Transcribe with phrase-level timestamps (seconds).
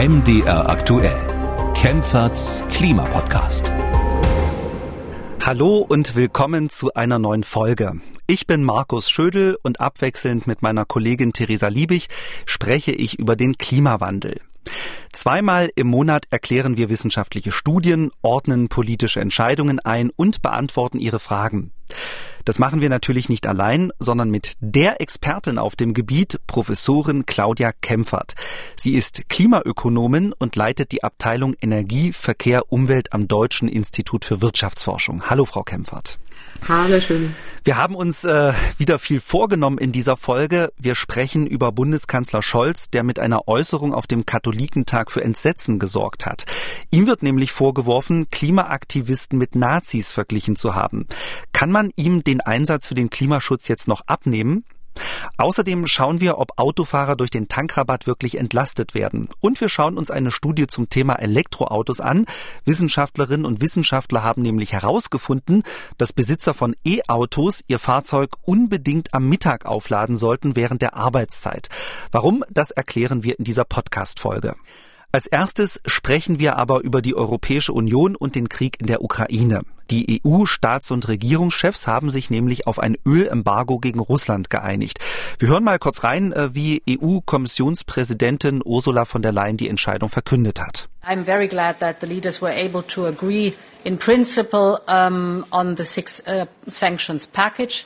[0.00, 1.14] MDR aktuell.
[1.74, 3.70] Kempferts Klimapodcast.
[5.44, 8.00] Hallo und willkommen zu einer neuen Folge.
[8.26, 12.08] Ich bin Markus Schödel und abwechselnd mit meiner Kollegin Theresa Liebig
[12.46, 14.40] spreche ich über den Klimawandel.
[15.12, 21.72] Zweimal im Monat erklären wir wissenschaftliche Studien, ordnen politische Entscheidungen ein und beantworten ihre Fragen.
[22.44, 27.72] Das machen wir natürlich nicht allein, sondern mit der Expertin auf dem Gebiet, Professorin Claudia
[27.72, 28.34] Kempfert.
[28.76, 35.24] Sie ist Klimaökonomin und leitet die Abteilung Energie, Verkehr, Umwelt am Deutschen Institut für Wirtschaftsforschung.
[35.28, 36.19] Hallo, Frau Kempfert.
[36.68, 37.34] Hallo, schön.
[37.62, 40.72] Wir haben uns äh, wieder viel vorgenommen in dieser Folge.
[40.78, 46.24] Wir sprechen über Bundeskanzler Scholz, der mit einer Äußerung auf dem Katholikentag für Entsetzen gesorgt
[46.24, 46.46] hat.
[46.90, 51.06] Ihm wird nämlich vorgeworfen, Klimaaktivisten mit Nazis verglichen zu haben.
[51.52, 54.64] Kann man ihm den Einsatz für den Klimaschutz jetzt noch abnehmen?
[55.36, 59.28] Außerdem schauen wir, ob Autofahrer durch den Tankrabatt wirklich entlastet werden.
[59.40, 62.26] Und wir schauen uns eine Studie zum Thema Elektroautos an.
[62.64, 65.62] Wissenschaftlerinnen und Wissenschaftler haben nämlich herausgefunden,
[65.98, 71.68] dass Besitzer von E-Autos ihr Fahrzeug unbedingt am Mittag aufladen sollten während der Arbeitszeit.
[72.12, 74.54] Warum, das erklären wir in dieser Podcast-Folge.
[75.12, 79.62] Als erstes sprechen wir aber über die Europäische Union und den Krieg in der Ukraine.
[79.90, 85.00] Die EU-Staats- und Regierungschefs haben sich nämlich auf ein Ölembargo gegen Russland geeinigt.
[85.38, 90.60] Wir hören mal kurz rein, äh, wie EU-Kommissionspräsidentin Ursula von der Leyen die Entscheidung verkündet
[90.60, 90.88] hat.
[91.02, 93.52] I'm very glad that the leaders were able to agree
[93.82, 97.84] in principle um, on the six uh, sanctions package.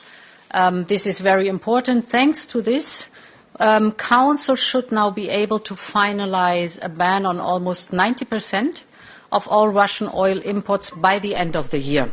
[0.53, 2.07] Um, this is very important.
[2.07, 3.09] Thanks to this,
[3.59, 8.83] um, Council should now be able to finalize a ban on almost 90 percent
[9.35, 12.09] of all Russian oil imports by the end of the year.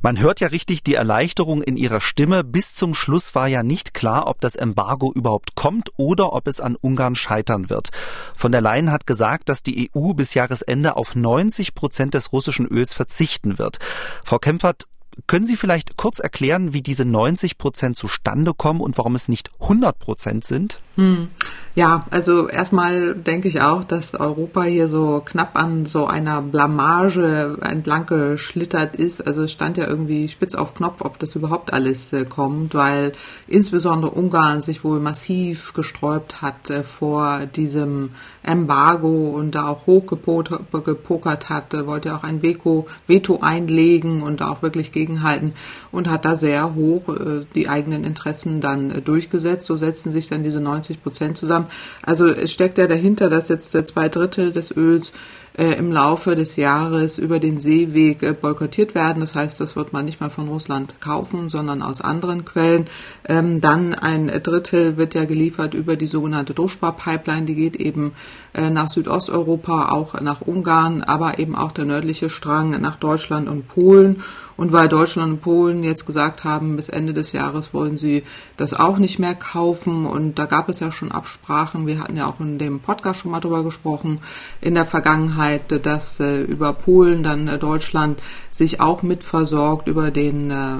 [0.00, 2.44] Man hört ja richtig die Erleichterung in ihrer Stimme.
[2.44, 6.60] Bis zum Schluss war ja nicht klar, ob das Embargo überhaupt kommt oder ob es
[6.60, 7.90] an Ungarn scheitern wird.
[8.36, 12.66] Von der Leyen hat gesagt, dass die EU bis Jahresende auf 90 Prozent des russischen
[12.66, 13.78] Öls verzichten wird.
[14.24, 14.86] Frau Kempfert,
[15.26, 19.50] können Sie vielleicht kurz erklären, wie diese 90 Prozent zustande kommen und warum es nicht
[19.60, 20.80] 100 Prozent sind?
[20.96, 21.28] Hm.
[21.74, 27.56] Ja, also erstmal denke ich auch, dass Europa hier so knapp an so einer Blamage
[27.60, 29.24] entlang geschlittert ist.
[29.24, 33.12] Also es stand ja irgendwie spitz auf Knopf, ob das überhaupt alles äh, kommt, weil
[33.46, 38.10] insbesondere Ungarn sich wohl massiv gesträubt hat äh, vor diesem
[38.48, 44.62] Embargo und da auch hochgepokert hat, äh, wollte auch ein Veto, Veto einlegen und auch
[44.62, 45.52] wirklich gegenhalten
[45.92, 49.66] und hat da sehr hoch äh, die eigenen Interessen dann äh, durchgesetzt.
[49.66, 51.66] So setzen sich dann diese 90 Prozent zusammen.
[52.02, 55.12] Also steckt ja dahinter, dass jetzt zwei Drittel des Öls
[55.58, 59.20] äh, im Laufe des Jahres über den Seeweg äh, boykottiert werden.
[59.20, 62.86] Das heißt, das wird man nicht mal von Russland kaufen, sondern aus anderen Quellen.
[63.28, 67.46] Ähm, dann ein Drittel wird ja geliefert über die sogenannte Druschbar-Pipeline.
[67.46, 68.12] Die geht eben
[68.54, 74.22] nach Südosteuropa, auch nach Ungarn, aber eben auch der nördliche Strang nach Deutschland und Polen.
[74.58, 78.24] Und weil Deutschland und Polen jetzt gesagt haben, bis Ende des Jahres wollen sie
[78.56, 80.04] das auch nicht mehr kaufen.
[80.04, 81.86] Und da gab es ja schon Absprachen.
[81.86, 84.20] Wir hatten ja auch in dem Podcast schon mal drüber gesprochen
[84.60, 88.20] in der Vergangenheit, dass äh, über Polen dann äh, Deutschland
[88.50, 90.78] sich auch mitversorgt über den äh,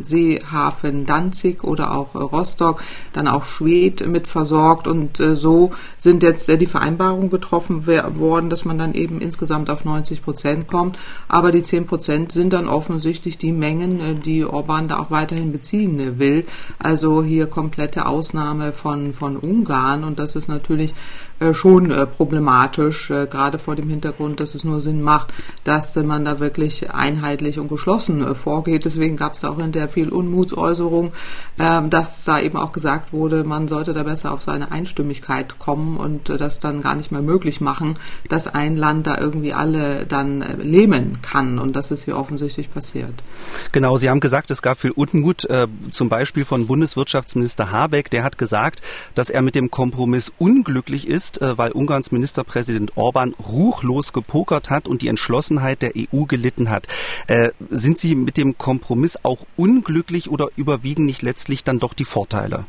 [0.00, 4.88] Seehafen Danzig oder auch äh, Rostock, dann auch Schwedt mitversorgt.
[4.88, 9.70] Und äh, so sind jetzt äh, die Vereinbarungen getroffen worden, dass man dann eben insgesamt
[9.70, 10.98] auf 90 Prozent kommt.
[11.28, 15.52] Aber die 10 Prozent sind dann offensichtlich die Mengen, äh, die Orban da auch weiterhin
[15.52, 16.46] beziehen äh, will.
[16.78, 20.94] Also hier komplette Ausnahme von, von Ungarn und das ist natürlich
[21.52, 25.32] schon problematisch, gerade vor dem Hintergrund, dass es nur Sinn macht,
[25.64, 28.84] dass man da wirklich einheitlich und geschlossen vorgeht.
[28.84, 31.12] Deswegen gab es auch in der viel Unmutsäußerung,
[31.58, 35.96] ähm, dass da eben auch gesagt wurde, man sollte da besser auf seine Einstimmigkeit kommen
[35.96, 40.44] und das dann gar nicht mehr möglich machen, dass ein Land da irgendwie alle dann
[40.60, 41.58] lähmen kann.
[41.58, 43.22] Und das ist hier offensichtlich passiert.
[43.72, 48.10] Genau, Sie haben gesagt, es gab viel Unmut, äh, zum Beispiel von Bundeswirtschaftsminister Habeck.
[48.10, 48.82] Der hat gesagt,
[49.14, 54.88] dass er mit dem Kompromiss unglücklich ist, äh, weil Ungarns Ministerpräsident Orban ruchlos gepokert hat
[54.88, 56.86] und die Entschlossenheit der EU gelitten hat.
[57.26, 62.06] Äh, sind Sie mit dem Kompromiss auch unglücklich oder überwiegen nicht letztlich dann doch die
[62.06, 62.64] Vorteile?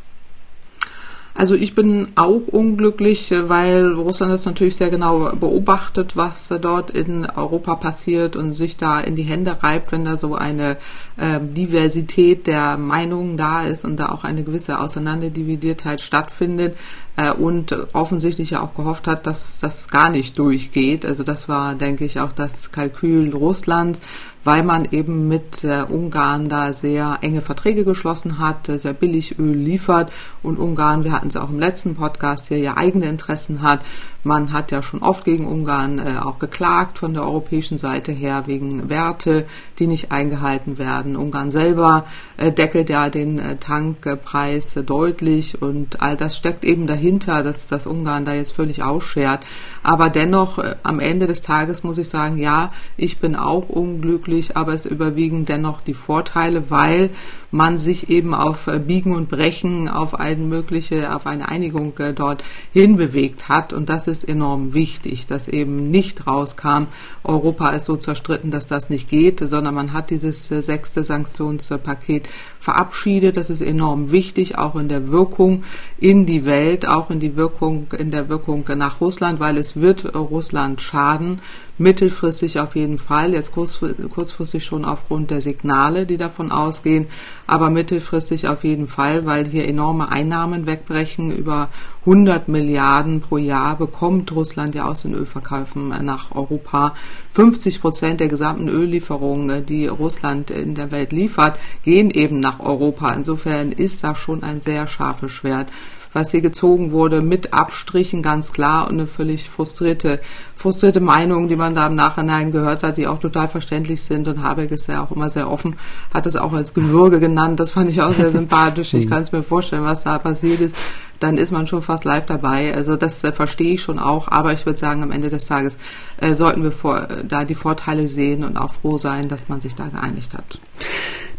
[1.40, 7.26] Also ich bin auch unglücklich, weil Russland das natürlich sehr genau beobachtet, was dort in
[7.26, 10.76] Europa passiert und sich da in die Hände reibt, wenn da so eine
[11.16, 16.76] äh, Diversität der Meinungen da ist und da auch eine gewisse Auseinanderdividiertheit stattfindet.
[17.20, 21.06] Äh, und offensichtlich ja auch gehofft hat, dass das gar nicht durchgeht.
[21.06, 24.00] Also das war, denke ich, auch das Kalkül Russlands
[24.44, 29.38] weil man eben mit äh, Ungarn da sehr enge Verträge geschlossen hat, äh, sehr billig
[29.38, 30.12] Öl liefert
[30.44, 33.82] und Ungarn, wir hatten es auch im letzten Podcast hier, ja eigene Interessen hat.
[34.24, 38.44] Man hat ja schon oft gegen Ungarn äh, auch geklagt von der europäischen Seite her
[38.48, 39.46] wegen Werte,
[39.80, 41.16] die nicht eingehalten werden.
[41.16, 42.06] Ungarn selber
[42.36, 47.88] äh, deckelt ja den äh, Tankpreis deutlich und all das steckt eben dahinter, dass das
[47.88, 49.46] Ungarn da jetzt völlig ausschert.
[49.84, 54.58] Aber dennoch, äh, am Ende des Tages muss ich sagen, ja, ich bin auch unglücklich,
[54.58, 57.12] aber es überwiegen dennoch die Vorteile, weil
[57.52, 62.14] man sich eben auf äh, Biegen und Brechen auf eine mögliche, auf eine Einigung äh,
[62.14, 62.44] dort
[62.74, 63.74] hinbewegt hat.
[63.74, 66.86] Und das ist enorm wichtig, dass eben nicht rauskam,
[67.24, 72.30] Europa ist so zerstritten, dass das nicht geht, sondern man hat dieses äh, sechste Sanktionspaket
[72.60, 73.38] verabschiedet.
[73.38, 75.64] Das ist enorm wichtig, auch in der Wirkung
[75.98, 80.16] in die Welt, auch in die Wirkung, in der Wirkung nach Russland, weil es wird
[80.16, 81.42] Russland schaden
[81.80, 87.08] mittelfristig auf jeden Fall, jetzt kurzfristig schon aufgrund der Signale, die davon ausgehen,
[87.48, 91.36] aber mittelfristig auf jeden Fall, weil hier enorme Einnahmen wegbrechen.
[91.36, 91.70] Über
[92.02, 96.96] 100 Milliarden pro Jahr bekommt Russland ja aus den Ölverkäufen nach Europa.
[97.34, 103.12] 50 Prozent der gesamten Öllieferungen, die Russland in der Welt liefert, gehen eben nach Europa.
[103.14, 105.70] Insofern ist das schon ein sehr scharfes Schwert
[106.14, 110.20] was hier gezogen wurde, mit Abstrichen ganz klar und eine völlig frustrierte,
[110.56, 114.28] frustrierte Meinung, die man da im Nachhinein gehört hat, die auch total verständlich sind.
[114.28, 115.76] Und Habeck ist ja auch immer sehr offen,
[116.14, 117.60] hat es auch als Gewürge genannt.
[117.60, 118.94] Das fand ich auch sehr sympathisch.
[118.94, 120.76] Ich kann es mir vorstellen, was da passiert ist
[121.20, 122.74] dann ist man schon fast live dabei.
[122.74, 125.78] Also das äh, verstehe ich schon auch, aber ich würde sagen, am Ende des Tages
[126.18, 129.62] äh, sollten wir vor, äh, da die Vorteile sehen und auch froh sein, dass man
[129.62, 130.60] sich da geeinigt hat.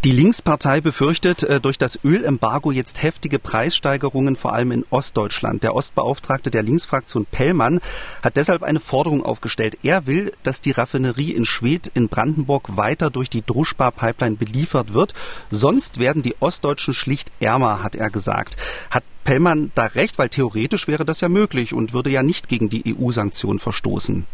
[0.02, 5.62] Die Linkspartei befürchtet äh, durch das Ölembargo jetzt heftige Preissteigerungen, vor allem in Ostdeutschland.
[5.62, 7.82] Der Ostbeauftragte der Linksfraktion Pellmann
[8.22, 9.76] hat deshalb eine Forderung aufgestellt.
[9.82, 15.12] Er will, dass die Raffinerie in Schwedt in Brandenburg weiter durch die Druschbar-Pipeline beliefert wird.
[15.50, 18.56] Sonst werden die Ostdeutschen schlicht ärmer, hat er gesagt.
[18.90, 22.70] Hat Pellmann da recht, weil theoretisch wäre das ja möglich und würde ja nicht gegen
[22.70, 24.24] die EU-Sanktionen verstoßen.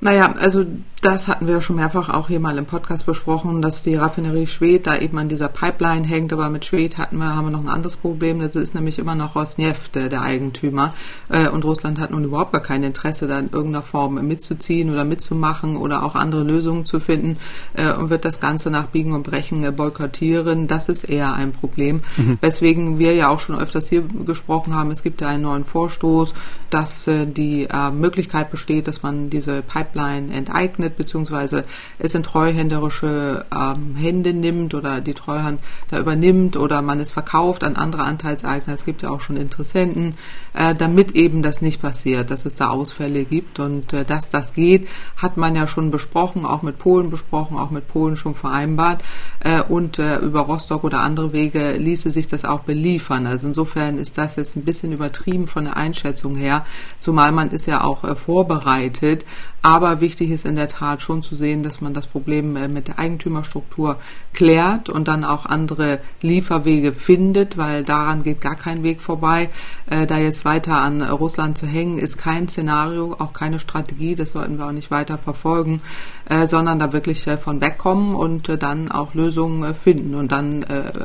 [0.00, 0.64] Naja, also
[1.02, 4.46] das hatten wir ja schon mehrfach auch hier mal im Podcast besprochen, dass die Raffinerie
[4.46, 7.62] Schwed da eben an dieser Pipeline hängt, aber mit Schwed hatten wir, haben wir noch
[7.62, 10.90] ein anderes Problem, das ist nämlich immer noch Rosneft, der, Eigentümer,
[11.28, 15.04] äh, und Russland hat nun überhaupt gar kein Interesse, da in irgendeiner Form mitzuziehen oder
[15.04, 17.38] mitzumachen oder auch andere Lösungen zu finden
[17.74, 20.66] äh, und wird das Ganze nach Biegen und Brechen äh, boykottieren.
[20.66, 22.38] Das ist eher ein Problem, mhm.
[22.40, 26.34] weswegen wir ja auch schon öfters hier gesprochen haben, es gibt ja einen neuen Vorstoß,
[26.70, 31.64] dass die Möglichkeit besteht, dass man diese Pipeline Pipeline enteignet, beziehungsweise
[31.98, 37.64] es in treuhänderische ähm, Hände nimmt oder die Treuhand da übernimmt oder man es verkauft
[37.64, 38.74] an andere Anteilseigner.
[38.74, 40.14] Es gibt ja auch schon Interessenten,
[40.54, 44.54] äh, damit eben das nicht passiert, dass es da Ausfälle gibt und äh, dass das
[44.54, 49.02] geht, hat man ja schon besprochen, auch mit Polen besprochen, auch mit Polen schon vereinbart
[49.40, 53.26] äh, und äh, über Rostock oder andere Wege ließe sich das auch beliefern.
[53.26, 56.64] Also insofern ist das jetzt ein bisschen übertrieben von der Einschätzung her,
[57.00, 59.24] zumal man ist ja auch äh, vorbereitet,
[59.62, 62.88] aber wichtig ist in der Tat schon zu sehen, dass man das Problem äh, mit
[62.88, 63.98] der Eigentümerstruktur
[64.32, 69.50] klärt und dann auch andere Lieferwege findet, weil daran geht gar kein Weg vorbei.
[69.90, 74.32] Äh, da jetzt weiter an Russland zu hängen, ist kein Szenario, auch keine Strategie, das
[74.32, 75.80] sollten wir auch nicht weiter verfolgen,
[76.28, 80.14] äh, sondern da wirklich von wegkommen und dann auch Lösungen finden.
[80.14, 80.62] Und dann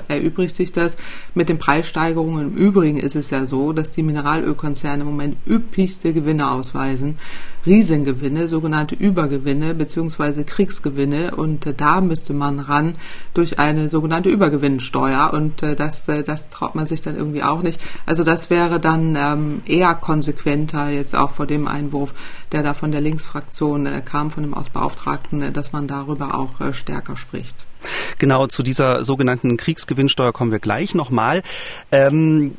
[0.08, 0.98] erübrigt sich das
[1.34, 2.50] mit den Preissteigerungen.
[2.50, 7.16] Im Übrigen ist es ja so, dass die Mineralölkonzerne im Moment üppigste Gewinne ausweisen.
[7.66, 12.96] Riesengewinne, sogenannte Übergewinne beziehungsweise Kriegsgewinne und äh, da müsste man ran
[13.34, 17.62] durch eine sogenannte Übergewinnsteuer und äh, das, äh, das traut man sich dann irgendwie auch
[17.62, 17.80] nicht.
[18.06, 22.14] Also das wäre dann ähm, eher konsequenter jetzt auch vor dem Einwurf,
[22.52, 26.60] der da von der Linksfraktion äh, kam, von dem Ausbeauftragten, äh, dass man darüber auch
[26.62, 27.66] äh, stärker spricht.
[28.18, 31.44] Genau, zu dieser sogenannten Kriegsgewinnsteuer kommen wir gleich nochmal.
[31.92, 32.54] Ähm,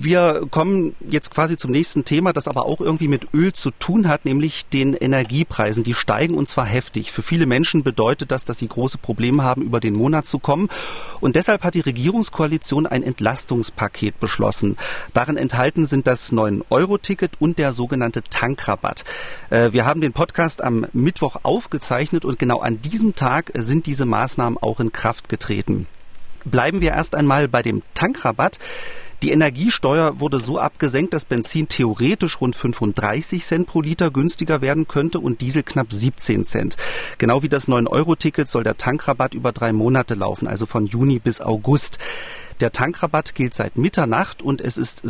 [0.00, 4.08] wir kommen jetzt quasi zum nächsten Thema, das aber auch irgendwie mit Öl zu tun
[4.08, 5.84] hat, nämlich den Energiepreisen.
[5.84, 7.12] Die steigen und zwar heftig.
[7.12, 10.68] Für viele Menschen bedeutet das, dass sie große Probleme haben, über den Monat zu kommen.
[11.20, 14.76] Und deshalb hat die Regierungskoalition ein Entlastungspaket beschlossen.
[15.12, 19.04] Darin enthalten sind das 9-Euro-Ticket und der sogenannte Tankrabatt.
[19.50, 24.06] Äh, wir haben den Podcast am Mittwoch aufgezeichnet und genau an diesem Tag sind diese
[24.06, 25.86] Maßnahmen Maßnahmen auch in Kraft getreten.
[26.44, 28.58] Bleiben wir erst einmal bei dem Tankrabatt.
[29.22, 34.86] Die Energiesteuer wurde so abgesenkt, dass Benzin theoretisch rund 35 Cent pro Liter günstiger werden
[34.86, 36.76] könnte und Diesel knapp 17 Cent.
[37.16, 41.40] Genau wie das 9-Euro-Ticket soll der Tankrabatt über drei Monate laufen, also von Juni bis
[41.40, 41.98] August.
[42.60, 45.02] Der Tankrabatt gilt seit Mitternacht und es ist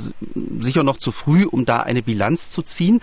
[0.59, 3.01] sicher noch zu früh, um da eine Bilanz zu ziehen.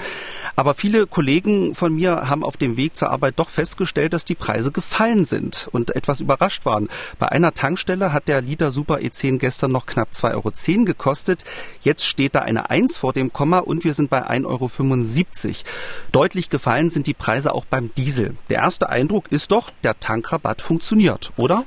[0.56, 4.36] Aber viele Kollegen von mir haben auf dem Weg zur Arbeit doch festgestellt, dass die
[4.36, 6.90] Preise gefallen sind und etwas überrascht waren.
[7.20, 10.34] Bei einer Tankstelle hat der Liter Super E10 gestern noch knapp 2,10
[10.78, 11.44] Euro gekostet.
[11.82, 15.56] Jetzt steht da eine 1 vor dem Komma und wir sind bei 1,75 Euro.
[16.12, 18.36] Deutlich gefallen sind die Preise auch beim Diesel.
[18.50, 21.66] Der erste Eindruck ist doch, der Tankrabatt funktioniert, oder?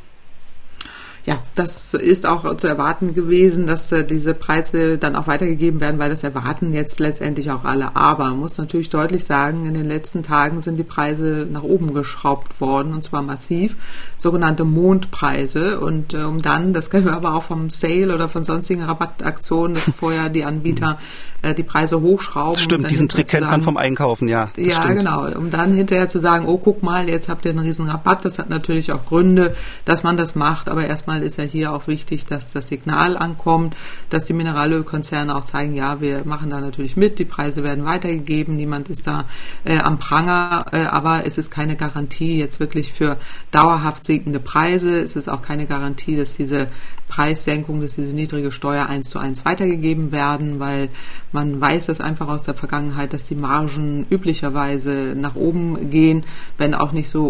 [1.27, 5.99] Ja, das ist auch zu erwarten gewesen, dass äh, diese Preise dann auch weitergegeben werden,
[5.99, 7.97] weil das erwarten jetzt letztendlich auch alle.
[7.97, 11.95] Aber man muss natürlich deutlich sagen, in den letzten Tagen sind die Preise nach oben
[11.95, 13.75] geschraubt worden und zwar massiv,
[14.19, 15.81] sogenannte Mondpreise.
[15.81, 19.77] Und äh, um dann, das kennen wir aber auch vom Sale oder von sonstigen Rabattaktionen,
[19.77, 20.99] dass vorher die Anbieter
[21.45, 22.59] äh, die Preise hochschrauben.
[22.59, 24.51] Stimmt, diesen Trick kennt man vom Einkaufen, ja.
[24.57, 25.01] ja, stimmt.
[25.01, 25.27] genau.
[25.27, 28.25] Um dann hinterher zu sagen, oh, guck mal, jetzt habt ihr einen riesen Rabatt.
[28.25, 30.69] Das hat natürlich auch Gründe, dass man das macht.
[30.69, 33.77] Aber erstmal ist ja hier auch wichtig, dass das Signal ankommt,
[34.09, 38.57] dass die Mineralölkonzerne auch zeigen, ja, wir machen da natürlich mit, die Preise werden weitergegeben,
[38.57, 39.27] niemand ist da
[39.65, 43.19] äh, am Pranger, äh, aber es ist keine Garantie jetzt wirklich für
[43.51, 44.99] dauerhaft sinkende Preise.
[44.99, 46.69] Es ist auch keine Garantie, dass diese
[47.15, 50.89] Preissenkung, dass diese niedrige Steuer eins zu eins weitergegeben werden, weil
[51.31, 56.25] man weiß das einfach aus der Vergangenheit, dass die Margen üblicherweise nach oben gehen,
[56.59, 57.27] wenn auch nicht so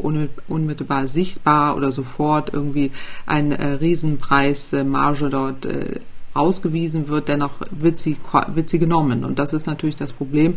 [0.48, 2.92] unmittelbar sichtbar oder sofort irgendwie
[3.26, 6.00] ein äh, Riesenpreismarge dort äh,
[6.34, 8.16] ausgewiesen wird, dennoch wird sie,
[8.48, 9.24] wird sie genommen.
[9.24, 10.54] Und das ist natürlich das Problem,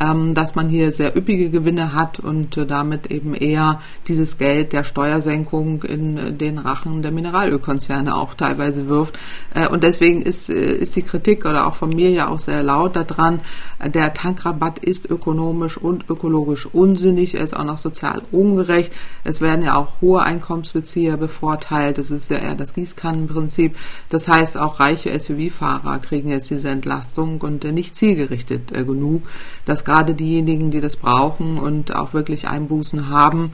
[0.00, 4.72] ähm, dass man hier sehr üppige Gewinne hat und äh, damit eben eher dieses Geld
[4.72, 9.18] der Steuersenkung in äh, den Rachen der Mineralölkonzerne auch teilweise wirft.
[9.54, 12.62] Äh, und deswegen ist, äh, ist die Kritik oder auch von mir ja auch sehr
[12.62, 13.40] laut daran,
[13.86, 18.92] der Tankrabatt ist ökonomisch und ökologisch unsinnig, er ist auch noch sozial ungerecht.
[19.24, 21.98] Es werden ja auch hohe Einkommensbezieher bevorteilt.
[21.98, 23.76] Das ist ja eher das Gießkannenprinzip.
[24.08, 29.22] Das heißt, auch reiche SUV-Fahrer kriegen jetzt diese Entlastung und äh, nicht zielgerichtet äh, genug,
[29.64, 33.52] dass gerade diejenigen, die das brauchen und auch wirklich Einbußen haben,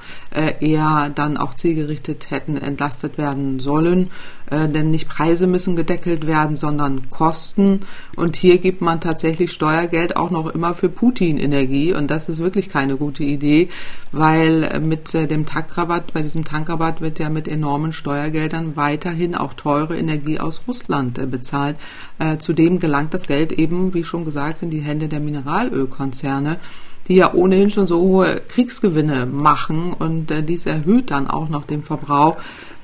[0.60, 4.10] eher dann auch zielgerichtet hätten entlastet werden sollen.
[4.48, 7.80] Äh, denn nicht Preise müssen gedeckelt werden, sondern Kosten.
[8.16, 11.92] Und hier gibt man tatsächlich Steuergeld auch noch immer für Putin-Energie.
[11.92, 13.68] Und das ist wirklich keine gute Idee,
[14.12, 19.34] weil äh, mit äh, dem Tankrabatt, bei diesem Tankrabatt wird ja mit enormen Steuergeldern weiterhin
[19.34, 21.76] auch teure Energie aus Russland äh, bezahlt.
[22.18, 26.58] Äh, zudem gelangt das Geld eben, wie schon gesagt, in die Hände der Mineralölkonzerne
[27.08, 31.64] die ja ohnehin schon so hohe Kriegsgewinne machen und äh, dies erhöht dann auch noch
[31.64, 32.36] den Verbrauch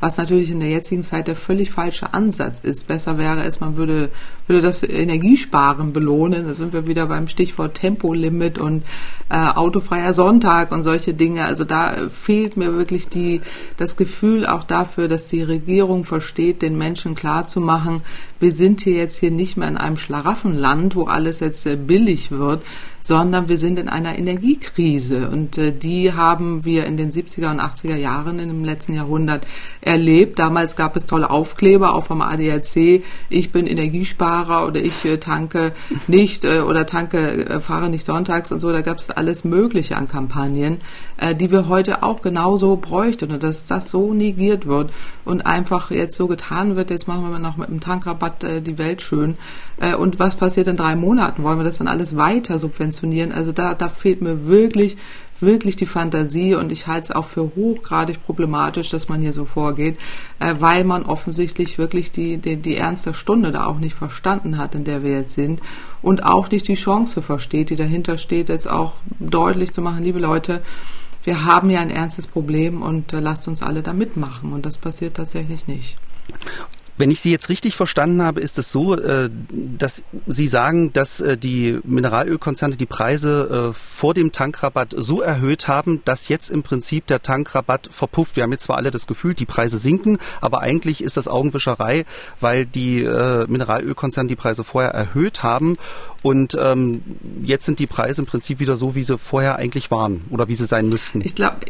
[0.02, 2.88] was natürlich in der jetzigen Zeit der völlig falsche Ansatz ist.
[2.88, 4.10] Besser wäre es, man würde,
[4.48, 6.44] würde das Energiesparen belohnen.
[6.44, 8.82] Da sind wir wieder beim Stichwort Tempolimit und
[9.30, 11.44] äh, autofreier Sonntag und solche Dinge.
[11.44, 13.42] Also da fehlt mir wirklich die,
[13.76, 18.02] das Gefühl auch dafür, dass die Regierung versteht, den Menschen klarzumachen,
[18.42, 22.32] wir sind hier jetzt hier nicht mehr in einem Schlaraffenland, wo alles jetzt äh, billig
[22.32, 22.64] wird,
[23.00, 27.60] sondern wir sind in einer Energiekrise und äh, die haben wir in den 70er und
[27.60, 29.46] 80er Jahren in dem letzten Jahrhundert
[29.92, 30.38] erlebt.
[30.38, 35.72] Damals gab es tolle Aufkleber, auch vom ADAC, ich bin Energiesparer oder ich äh, tanke
[36.06, 38.72] nicht äh, oder tanke, äh, fahre nicht sonntags und so.
[38.72, 40.78] Da gab es alles Mögliche an Kampagnen,
[41.38, 44.90] die wir heute auch genauso bräuchten und dass das so negiert wird
[45.24, 49.02] und einfach jetzt so getan wird, jetzt machen wir noch mit dem Tankrabatt die Welt
[49.02, 49.34] schön.
[49.98, 51.42] Und was passiert in drei Monaten?
[51.42, 53.30] Wollen wir das dann alles weiter subventionieren?
[53.30, 54.96] Also da, da fehlt mir wirklich
[55.42, 59.44] wirklich die Fantasie und ich halte es auch für hochgradig problematisch, dass man hier so
[59.44, 59.98] vorgeht,
[60.38, 64.74] äh, weil man offensichtlich wirklich die, die, die ernste Stunde da auch nicht verstanden hat,
[64.74, 65.60] in der wir jetzt sind
[66.00, 70.18] und auch nicht die Chance versteht, die dahinter steht, jetzt auch deutlich zu machen, liebe
[70.18, 70.62] Leute,
[71.24, 74.78] wir haben ja ein ernstes Problem und äh, lasst uns alle da mitmachen und das
[74.78, 75.96] passiert tatsächlich nicht.
[76.98, 81.20] Wenn ich Sie jetzt richtig verstanden habe, ist es so, äh, dass Sie sagen, dass
[81.20, 86.62] äh, die Mineralölkonzerne die Preise äh, vor dem Tankrabatt so erhöht haben, dass jetzt im
[86.62, 88.36] Prinzip der Tankrabatt verpufft.
[88.36, 92.04] Wir haben jetzt zwar alle das Gefühl, die Preise sinken, aber eigentlich ist das Augenwischerei,
[92.40, 95.74] weil die Mineralölkonzerne die Preise vorher erhöht haben
[96.22, 97.02] und ähm,
[97.42, 100.54] jetzt sind die Preise im Prinzip wieder so, wie sie vorher eigentlich waren oder wie
[100.54, 101.20] sie sein müssten.
[101.22, 101.60] Ich glaube,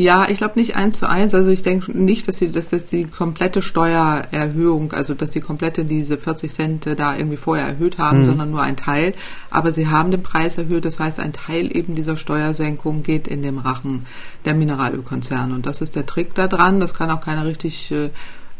[0.00, 1.34] ja, ich glaube nicht eins zu eins.
[1.34, 5.84] Also ich denke nicht, dass sie, dass das die komplette Steuererhöhung, also dass sie komplette
[5.84, 8.24] diese 40 Cent da irgendwie vorher erhöht haben, mhm.
[8.24, 9.14] sondern nur ein Teil.
[9.50, 10.84] Aber sie haben den Preis erhöht.
[10.84, 14.06] Das heißt, ein Teil eben dieser Steuersenkung geht in den Rachen
[14.44, 15.54] der Mineralölkonzerne.
[15.54, 16.80] Und das ist der Trick da dran.
[16.80, 18.10] Das kann auch keiner richtig äh,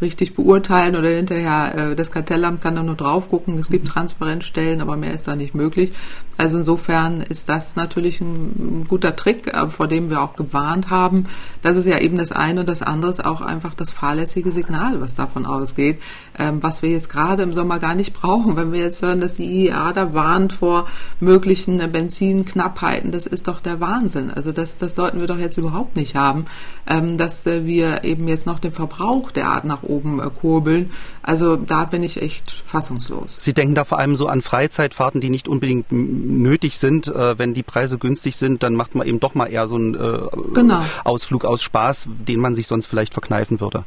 [0.01, 3.59] richtig beurteilen oder hinterher äh, das Kartellamt kann da nur drauf gucken.
[3.59, 5.93] Es gibt Transparenzstellen, aber mehr ist da nicht möglich.
[6.41, 10.89] Also insofern ist das natürlich ein, ein guter Trick, äh, vor dem wir auch gewarnt
[10.89, 11.27] haben.
[11.61, 15.03] Das ist ja eben das eine und das andere ist auch einfach das fahrlässige Signal,
[15.03, 16.01] was davon ausgeht,
[16.39, 18.57] ähm, was wir jetzt gerade im Sommer gar nicht brauchen.
[18.57, 20.87] Wenn wir jetzt hören, dass die IEA da warnt vor
[21.21, 24.31] möglichen Benzinknappheiten, das ist doch der Wahnsinn.
[24.31, 26.47] Also das, das sollten wir doch jetzt überhaupt nicht haben,
[26.87, 30.91] ähm, dass äh, wir eben jetzt noch den Verbrauch derart nach oben äh, kurbeln.
[31.23, 33.37] Also da bin ich echt fassungslos.
[33.39, 37.09] Sie denken da vor allem so an Freizeitfahrten, die nicht unbedingt nötig sind.
[37.09, 39.95] Äh, wenn die Preise günstig sind, dann macht man eben doch mal eher so einen
[39.95, 40.21] äh,
[40.55, 40.83] genau.
[41.05, 43.85] Ausflug aus Spaß, den man sich sonst vielleicht verkneifen würde.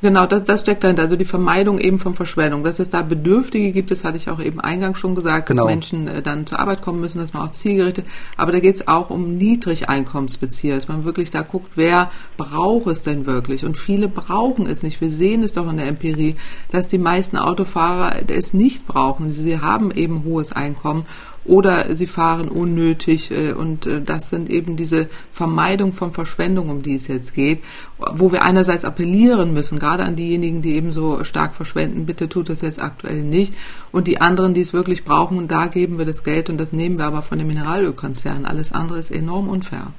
[0.00, 1.02] Genau, das, das steckt dahinter.
[1.02, 2.64] Also die Vermeidung eben von Verschwendung.
[2.64, 5.64] Dass es da Bedürftige gibt, das hatte ich auch eben eingangs schon gesagt, genau.
[5.64, 8.06] dass Menschen äh, dann zur Arbeit kommen müssen, dass man auch zielgerichtet.
[8.36, 13.02] Aber da geht es auch um Niedrigeinkommensbezieher, dass man wirklich da guckt, wer braucht es
[13.02, 13.64] denn wirklich?
[13.64, 15.00] Und viele brauchen es nicht.
[15.00, 16.36] Wir sehen es doch in der Empirie,
[16.70, 19.30] dass die meisten Autofahrer es nicht brauchen.
[19.30, 21.04] Sie haben eben hohes Einkommen
[21.48, 26.82] oder sie fahren unnötig äh, und äh, das sind eben diese Vermeidung von Verschwendung, um
[26.82, 27.60] die es jetzt geht,
[27.98, 32.48] wo wir einerseits appellieren müssen, gerade an diejenigen, die eben so stark verschwenden, bitte tut
[32.48, 33.54] das jetzt aktuell nicht
[33.90, 36.98] und die anderen, die es wirklich brauchen, da geben wir das Geld und das nehmen
[36.98, 38.44] wir aber von den Mineralölkonzernen.
[38.44, 39.92] Alles andere ist enorm unfair.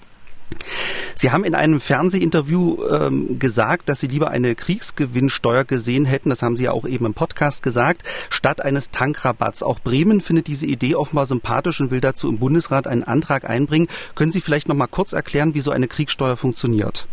[1.15, 6.29] Sie haben in einem Fernsehinterview ähm, gesagt, dass Sie lieber eine Kriegsgewinnsteuer gesehen hätten.
[6.29, 9.63] Das haben Sie ja auch eben im Podcast gesagt, statt eines Tankrabatts.
[9.63, 13.87] Auch Bremen findet diese Idee offenbar sympathisch und will dazu im Bundesrat einen Antrag einbringen.
[14.15, 17.07] Können Sie vielleicht noch mal kurz erklären, wie so eine Kriegssteuer funktioniert?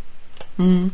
[0.56, 0.92] Mhm.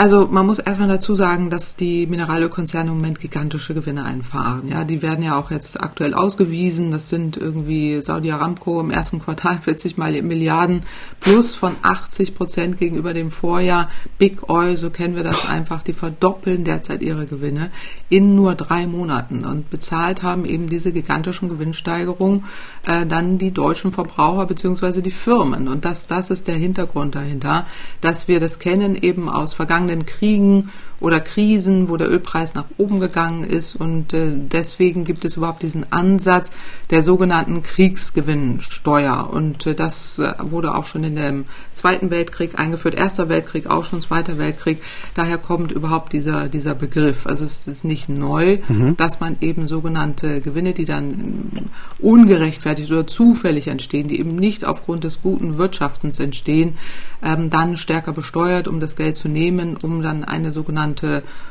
[0.00, 4.66] Also man muss erstmal dazu sagen, dass die Mineralölkonzerne im Moment gigantische Gewinne einfahren.
[4.66, 6.90] Ja, die werden ja auch jetzt aktuell ausgewiesen.
[6.90, 10.84] Das sind irgendwie Saudi Aramco im ersten Quartal 40 Milliarden
[11.20, 13.90] plus von 80 Prozent gegenüber dem Vorjahr.
[14.16, 17.68] Big Oil, so kennen wir das einfach, die verdoppeln derzeit ihre Gewinne
[18.08, 22.44] in nur drei Monaten und bezahlt haben eben diese gigantischen Gewinnsteigerungen
[22.86, 25.68] äh, dann die deutschen Verbraucher beziehungsweise die Firmen.
[25.68, 27.66] Und das, das ist der Hintergrund dahinter,
[28.00, 32.66] dass wir das kennen eben aus vergangenen vergangenen Kriegen oder Krisen, wo der Ölpreis nach
[32.76, 33.74] oben gegangen ist.
[33.74, 36.50] Und äh, deswegen gibt es überhaupt diesen Ansatz
[36.90, 39.30] der sogenannten Kriegsgewinnsteuer.
[39.32, 43.84] Und äh, das äh, wurde auch schon in dem Zweiten Weltkrieg eingeführt, Erster Weltkrieg auch
[43.84, 44.82] schon, Zweiter Weltkrieg.
[45.14, 47.26] Daher kommt überhaupt dieser, dieser Begriff.
[47.26, 48.96] Also es ist nicht neu, mhm.
[48.98, 55.04] dass man eben sogenannte Gewinne, die dann ungerechtfertigt oder zufällig entstehen, die eben nicht aufgrund
[55.04, 56.76] des guten Wirtschaftens entstehen,
[57.22, 60.89] ähm, dann stärker besteuert, um das Geld zu nehmen, um dann eine sogenannte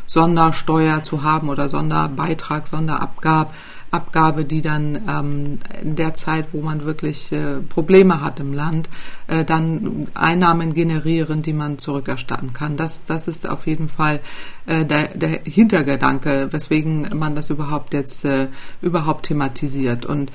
[0.06, 3.52] Sondersteuer zu haben oder Sonderbeitrag, Sonderabgabe.
[3.91, 8.88] Abgabe, die dann ähm, in der Zeit, wo man wirklich äh, Probleme hat im Land,
[9.28, 12.78] äh, dann Einnahmen generieren, die man zurückerstatten kann.
[12.78, 14.19] Das, das ist auf jeden Fall
[14.67, 18.47] äh, der, der Hintergedanke, weswegen man das überhaupt jetzt äh,
[18.82, 20.06] überhaupt thematisiert.
[20.06, 20.32] Und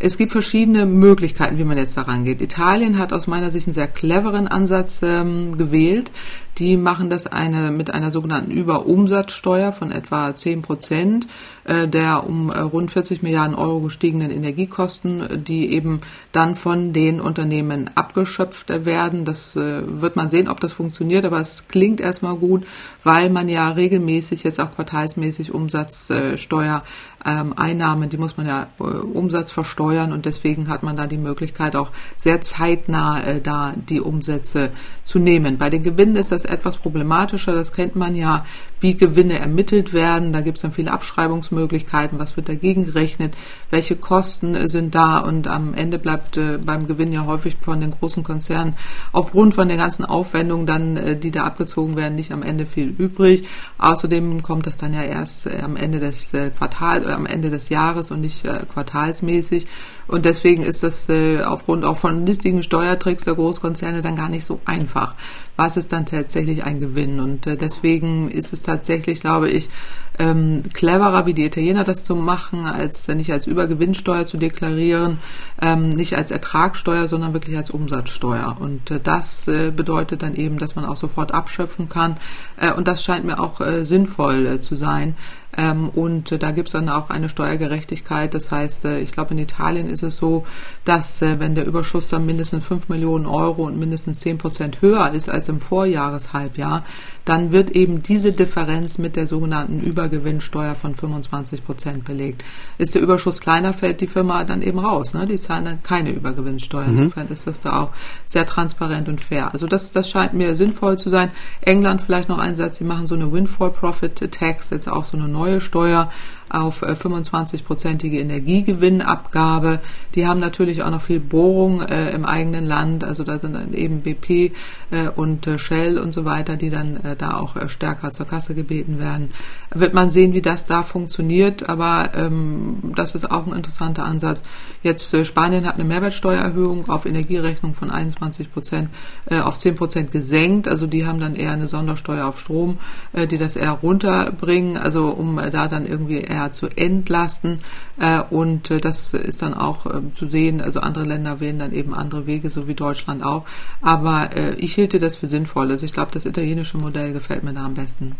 [0.00, 2.42] es gibt verschiedene Möglichkeiten, wie man jetzt daran geht.
[2.42, 6.10] Italien hat aus meiner Sicht einen sehr cleveren Ansatz ähm, gewählt.
[6.58, 11.26] Die machen das eine, mit einer sogenannten Überumsatzsteuer von etwa 10 Prozent
[11.64, 16.00] der um äh, rund 40 Milliarden Euro gestiegenen Energiekosten, die eben
[16.32, 19.24] dann von den Unternehmen abgeschöpft werden.
[19.24, 22.64] Das äh, wird man sehen, ob das funktioniert, aber es klingt erstmal gut,
[23.02, 26.82] weil man ja regelmäßig jetzt auch quartalsmäßig Umsatzsteuer
[27.24, 31.16] ähm, Einnahmen, die muss man ja äh, Umsatz versteuern und deswegen hat man da die
[31.16, 34.70] Möglichkeit auch sehr zeitnah äh, da die Umsätze
[35.02, 35.56] zu nehmen.
[35.58, 38.44] Bei den Gewinnen ist das etwas problematischer, das kennt man ja,
[38.84, 40.34] wie Gewinne ermittelt werden.
[40.34, 43.34] Da gibt es dann viele Abschreibungsmöglichkeiten, was wird dagegen gerechnet,
[43.70, 47.80] welche Kosten äh, sind da und am Ende bleibt äh, beim Gewinn ja häufig von
[47.80, 48.74] den großen Konzernen
[49.12, 52.88] aufgrund von den ganzen Aufwendungen dann, äh, die da abgezogen werden, nicht am Ende viel
[52.88, 53.48] übrig.
[53.78, 57.70] Außerdem kommt das dann ja erst äh, am Ende des äh, Quartals, am Ende des
[57.70, 59.66] Jahres und nicht äh, quartalsmäßig.
[60.06, 64.44] Und deswegen ist das äh, aufgrund auch von listigen Steuertricks der Großkonzerne dann gar nicht
[64.44, 65.14] so einfach.
[65.56, 67.20] Was ist dann tatsächlich ein Gewinn?
[67.20, 69.70] Und äh, deswegen ist es tatsächlich, glaube ich,
[70.18, 75.18] ähm, cleverer, wie die Italiener das zu machen, als äh, nicht als Übergewinnsteuer zu deklarieren,
[75.60, 78.56] ähm, nicht als Ertragssteuer, sondern wirklich als Umsatzsteuer.
[78.58, 82.16] Und äh, das äh, bedeutet dann eben, dass man auch sofort abschöpfen kann.
[82.56, 85.14] Äh, und das scheint mir auch äh, sinnvoll äh, zu sein
[85.56, 88.34] Ähm, und äh, da gibt es dann auch eine Steuergerechtigkeit.
[88.34, 90.44] Das heißt, äh, ich glaube, in Italien ist es so,
[90.84, 95.12] dass äh, wenn der Überschuss dann mindestens 5 Millionen Euro und mindestens 10 Prozent höher
[95.12, 96.84] ist als im Vorjahreshalbjahr,
[97.24, 102.44] dann wird eben diese Differenz mit der sogenannten Übergewinnsteuer von 25 Prozent belegt.
[102.76, 105.14] Ist der Überschuss kleiner, fällt die Firma dann eben raus.
[105.14, 105.26] Ne?
[105.26, 106.86] Die zahlen dann keine Übergewinnsteuer.
[106.86, 106.98] Mhm.
[106.98, 107.90] Insofern ist das da auch
[108.26, 109.52] sehr transparent und fair.
[109.52, 111.30] Also das, das scheint mir sinnvoll zu sein.
[111.62, 115.16] England vielleicht noch ein Satz, sie machen so eine Windfall Profit Tax, jetzt auch so
[115.16, 116.10] eine neue Steuer
[116.48, 119.80] auf 25-prozentige äh, Energiegewinnabgabe.
[120.14, 123.04] Die haben natürlich auch noch viel Bohrung äh, im eigenen Land.
[123.04, 124.52] Also da sind dann eben BP
[124.90, 128.26] äh, und äh, Shell und so weiter, die dann äh, da auch äh, stärker zur
[128.26, 129.30] Kasse gebeten werden.
[129.74, 131.68] Wird man sehen, wie das da funktioniert.
[131.68, 134.42] Aber ähm, das ist auch ein interessanter Ansatz.
[134.82, 138.90] Jetzt Spanien hat eine Mehrwertsteuererhöhung auf Energierechnung von 21 Prozent
[139.30, 140.68] auf 10 Prozent gesenkt.
[140.68, 142.76] Also die haben dann eher eine Sondersteuer auf Strom,
[143.14, 144.76] die das eher runterbringen.
[144.76, 147.58] Also um da dann irgendwie eher zu entlasten.
[147.98, 150.60] Äh, und äh, das ist dann auch äh, zu sehen.
[150.60, 153.44] Also andere Länder wählen dann eben andere Wege, so wie Deutschland auch.
[153.80, 155.70] Aber ich hielte das für sinnvoll.
[155.70, 158.16] Also ich glaube, das italienische Modell gefällt mir da am besten.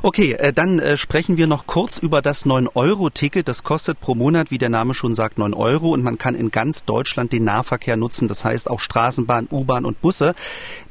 [0.00, 3.46] Okay, äh, dann äh, sprechen wir noch kurz über das 9-Euro-Ticket.
[3.48, 6.50] Das kostet pro Monat, wie der Name schon sagt, 9 Euro und man kann in
[6.50, 8.28] ganz Deutschland den Nahverkehr nutzen.
[8.28, 10.34] Das heißt auch Straßenbahn, U-Bahn und Busse.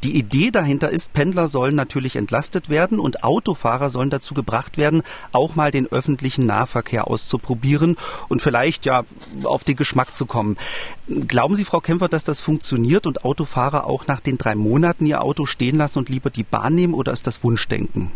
[0.03, 5.03] Die Idee dahinter ist, Pendler sollen natürlich entlastet werden und Autofahrer sollen dazu gebracht werden,
[5.31, 9.03] auch mal den öffentlichen Nahverkehr auszuprobieren und vielleicht ja
[9.43, 10.57] auf den Geschmack zu kommen.
[11.27, 15.23] Glauben Sie, Frau Kämpfer, dass das funktioniert und Autofahrer auch nach den drei Monaten ihr
[15.23, 18.11] Auto stehen lassen und lieber die Bahn nehmen oder ist das Wunschdenken?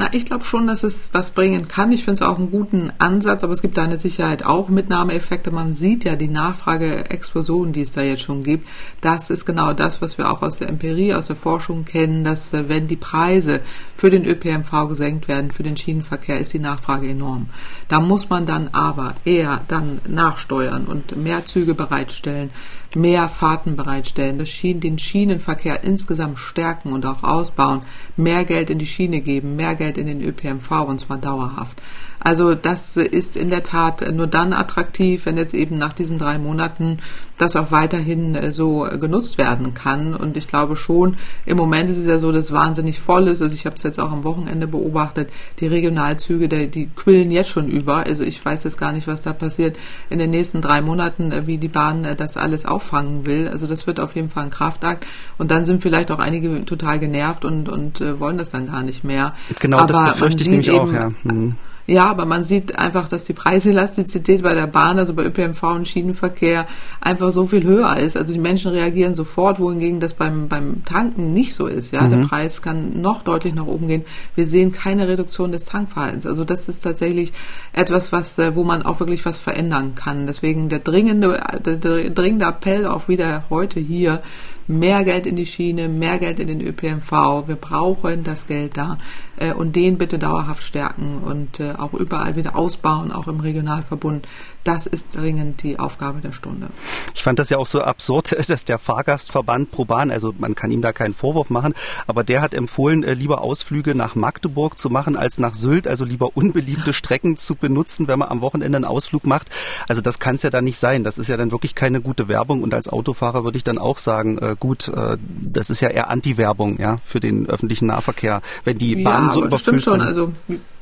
[0.00, 1.90] Na, ich glaube schon, dass es was bringen kann.
[1.90, 5.50] Ich finde es auch einen guten Ansatz, aber es gibt da eine Sicherheit auch Mitnahmeeffekte.
[5.50, 8.68] Man sieht ja die Nachfrageexplosion, die es da jetzt schon gibt.
[9.00, 12.52] Das ist genau das, was wir auch aus der Empirie, aus der Forschung kennen, dass
[12.52, 13.58] äh, wenn die Preise
[13.96, 17.48] für den ÖPNV gesenkt werden, für den Schienenverkehr, ist die Nachfrage enorm.
[17.88, 22.50] Da muss man dann aber eher dann nachsteuern und mehr Züge bereitstellen,
[22.94, 27.82] mehr Fahrten bereitstellen, das Schienen, den Schienenverkehr insgesamt stärken und auch ausbauen,
[28.16, 31.80] mehr Geld in die Schiene geben, mehr Geld in den ÖPNV und zwar dauerhaft.
[32.20, 36.38] Also das ist in der Tat nur dann attraktiv, wenn jetzt eben nach diesen drei
[36.38, 36.98] Monaten
[37.38, 40.14] das auch weiterhin äh, so genutzt werden kann.
[40.14, 43.40] Und ich glaube schon, im Moment ist es ja so, dass es wahnsinnig voll ist.
[43.40, 47.50] Also ich habe es jetzt auch am Wochenende beobachtet, die Regionalzüge, die, die quillen jetzt
[47.50, 47.98] schon über.
[47.98, 49.78] Also ich weiß jetzt gar nicht, was da passiert
[50.10, 53.48] in den nächsten drei Monaten, äh, wie die Bahn äh, das alles auffangen will.
[53.48, 55.06] Also das wird auf jeden Fall ein Kraftakt.
[55.38, 59.04] Und dann sind vielleicht auch einige total genervt und, und wollen das dann gar nicht
[59.04, 59.32] mehr.
[59.60, 61.08] Genau, Aber das befürchte ich nämlich auch, ja.
[61.22, 61.54] Hm.
[61.90, 65.88] Ja, aber man sieht einfach, dass die Preiselastizität bei der Bahn, also bei ÖPNV und
[65.88, 66.66] Schienenverkehr,
[67.00, 68.14] einfach so viel höher ist.
[68.14, 71.92] Also die Menschen reagieren sofort, wohingegen das beim, beim Tanken nicht so ist.
[71.92, 72.10] Ja, mhm.
[72.10, 74.04] der Preis kann noch deutlich nach oben gehen.
[74.34, 76.26] Wir sehen keine Reduktion des Tankverhaltens.
[76.26, 77.32] Also das ist tatsächlich
[77.72, 80.26] etwas, was, äh, wo man auch wirklich was verändern kann.
[80.26, 84.20] Deswegen der dringende, der dringende Appell auch wieder heute hier,
[84.68, 87.10] mehr Geld in die Schiene, mehr Geld in den ÖPNV.
[87.48, 88.98] Wir brauchen das Geld da
[89.36, 94.28] äh, und den bitte dauerhaft stärken und äh, auch überall wieder ausbauen, auch im Regionalverbund
[94.68, 96.68] das ist dringend die Aufgabe der Stunde.
[97.14, 100.82] Ich fand das ja auch so absurd, dass der Fahrgastverband ProBahn, also man kann ihm
[100.82, 101.72] da keinen Vorwurf machen,
[102.06, 106.04] aber der hat empfohlen, äh, lieber Ausflüge nach Magdeburg zu machen als nach Sylt, also
[106.04, 109.48] lieber unbeliebte Strecken zu benutzen, wenn man am Wochenende einen Ausflug macht.
[109.88, 111.02] Also das kann es ja dann nicht sein.
[111.02, 113.96] Das ist ja dann wirklich keine gute Werbung und als Autofahrer würde ich dann auch
[113.96, 118.76] sagen, äh, gut, äh, das ist ja eher Anti-Werbung ja, für den öffentlichen Nahverkehr, wenn
[118.76, 120.02] die Bahnen ja, so überfüllt sind.
[120.02, 120.34] Also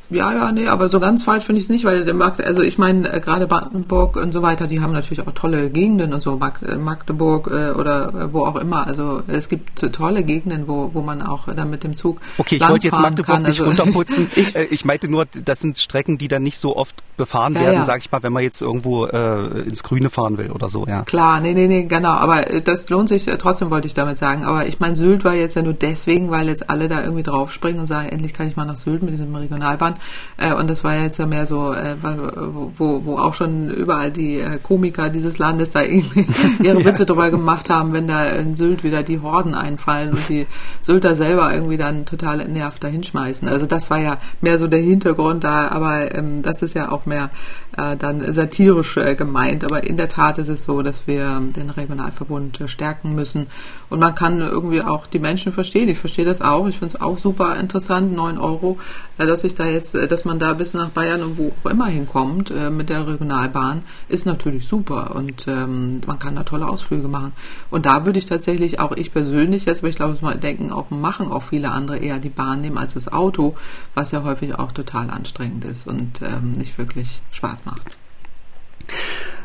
[0.08, 2.62] ja, ja, nee, aber so ganz falsch finde ich es nicht, weil der Markt, also
[2.62, 6.22] ich meine, äh, gerade Brandenburg und so weiter, die haben natürlich auch tolle Gegenden und
[6.22, 8.86] so, äh, Magdeburg äh, oder äh, wo auch immer.
[8.86, 12.20] Also es gibt tolle Gegenden, wo, wo man auch dann mit dem Zug.
[12.38, 13.42] Okay, ich wollte jetzt Magdeburg kann.
[13.42, 14.30] nicht also, runterputzen.
[14.36, 17.62] ich, äh, ich meinte nur, das sind Strecken, die dann nicht so oft befahren ja,
[17.62, 17.84] werden, ja.
[17.84, 21.02] sag ich mal, wenn man jetzt irgendwo äh, ins Grüne fahren will oder so, ja.
[21.02, 22.10] Klar, nee, nee, nee, genau.
[22.10, 24.44] Aber das lohnt sich, trotzdem wollte ich damit sagen.
[24.44, 27.80] Aber ich meine, Sylt war jetzt ja nur deswegen, weil jetzt alle da irgendwie draufspringen
[27.80, 29.95] und sagen, endlich kann ich mal nach Sylt mit diesem Regionalbahn.
[30.36, 34.40] Äh, und das war jetzt ja mehr so, äh, wo, wo auch schon überall die
[34.40, 36.26] äh, Komiker dieses Landes da irgendwie
[36.62, 37.06] ihre Witze ja.
[37.06, 40.46] drüber gemacht haben, wenn da in Sylt wieder die Horden einfallen und die
[40.80, 43.48] Sylter selber irgendwie dann total entnervt da hinschmeißen.
[43.48, 47.06] Also das war ja mehr so der Hintergrund da, aber ähm, das ist ja auch
[47.06, 47.30] mehr
[47.76, 49.64] äh, dann satirisch äh, gemeint.
[49.64, 53.46] Aber in der Tat ist es so, dass wir den Regionalverbund äh, stärken müssen.
[53.88, 55.88] Und man kann irgendwie auch die Menschen verstehen.
[55.88, 56.68] Ich verstehe das auch.
[56.68, 58.78] Ich finde es auch super interessant, neun Euro,
[59.18, 61.52] äh, dass ich da jetzt jetzt, äh, dass man da bis nach Bayern und wo
[61.62, 66.42] auch immer hinkommt äh, mit der Regionalbahn, ist natürlich super und ähm, man kann da
[66.42, 67.32] tolle Ausflüge machen.
[67.70, 70.90] Und da würde ich tatsächlich auch ich persönlich jetzt, aber ich glaube, mal denken, auch
[70.90, 73.54] machen auch viele andere eher die Bahn nehmen als das Auto,
[73.94, 77.82] was ja häufig auch total anstrengend ist und ähm, nicht wirklich Spaß macht.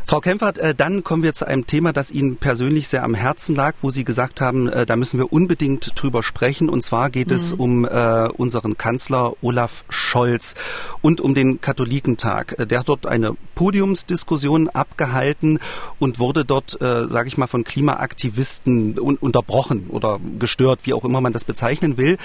[0.05, 3.55] Frau Kempfert, äh, dann kommen wir zu einem Thema, das Ihnen persönlich sehr am Herzen
[3.55, 6.69] lag, wo Sie gesagt haben, äh, da müssen wir unbedingt drüber sprechen.
[6.69, 7.35] Und zwar geht mhm.
[7.35, 10.55] es um äh, unseren Kanzler Olaf Scholz
[11.01, 12.55] und um den Katholikentag.
[12.57, 15.59] Der hat dort eine Podiumsdiskussion abgehalten
[15.99, 21.33] und wurde dort, sage ich mal, von Klimaaktivisten unterbrochen oder gestört, wie auch immer man
[21.33, 22.17] das bezeichnen will.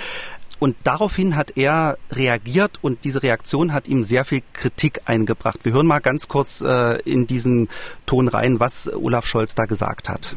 [0.59, 5.61] Und daraufhin hat er reagiert und diese Reaktion hat ihm sehr viel Kritik eingebracht.
[5.65, 7.69] Wir hören mal ganz kurz äh, in diesen
[8.07, 10.35] Ton rein, was Olaf Scholz da gesagt hat.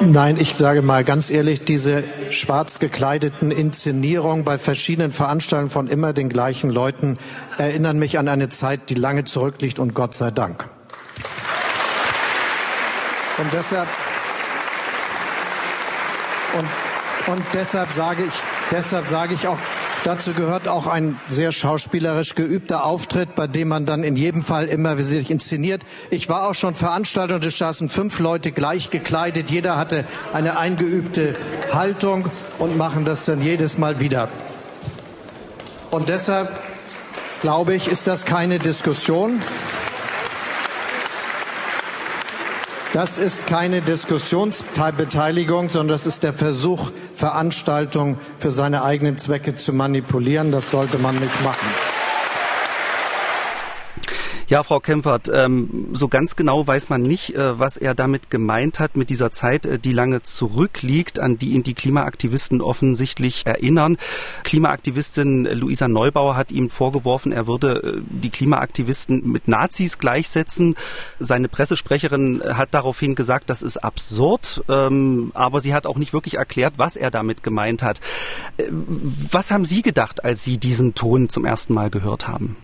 [0.00, 6.12] Nein, ich sage mal ganz ehrlich, diese schwarz gekleideten Inszenierungen bei verschiedenen Veranstaltungen von immer
[6.12, 7.18] den gleichen Leuten
[7.58, 10.68] erinnern mich an eine Zeit, die lange zurückliegt und Gott sei Dank.
[13.38, 13.88] Und deshalb
[16.58, 19.58] und, und deshalb sage ich, Deshalb sage ich auch,
[20.02, 24.64] dazu gehört auch ein sehr schauspielerisch geübter Auftritt, bei dem man dann in jedem Fall
[24.64, 25.82] immer wie sich inszeniert.
[26.08, 29.50] Ich war auch schon Veranstalter und es saßen fünf Leute gleich gekleidet.
[29.50, 31.36] Jeder hatte eine eingeübte
[31.70, 34.30] Haltung und machen das dann jedes Mal wieder.
[35.90, 36.48] Und deshalb
[37.42, 39.42] glaube ich, ist das keine Diskussion.
[42.92, 49.72] Das ist keine Diskussionsbeteiligung, sondern das ist der Versuch, Veranstaltungen für seine eigenen Zwecke zu
[49.72, 50.52] manipulieren.
[50.52, 51.91] Das sollte man nicht machen.
[54.52, 58.80] Ja, Frau Kempfert, ähm, so ganz genau weiß man nicht, äh, was er damit gemeint
[58.80, 63.96] hat mit dieser Zeit, äh, die lange zurückliegt, an die ihn die Klimaaktivisten offensichtlich erinnern.
[64.44, 70.76] Klimaaktivistin Luisa Neubauer hat ihm vorgeworfen, er würde äh, die Klimaaktivisten mit Nazis gleichsetzen.
[71.18, 76.34] Seine Pressesprecherin hat daraufhin gesagt, das ist absurd, ähm, aber sie hat auch nicht wirklich
[76.34, 78.02] erklärt, was er damit gemeint hat.
[78.58, 82.58] Äh, was haben Sie gedacht, als Sie diesen Ton zum ersten Mal gehört haben?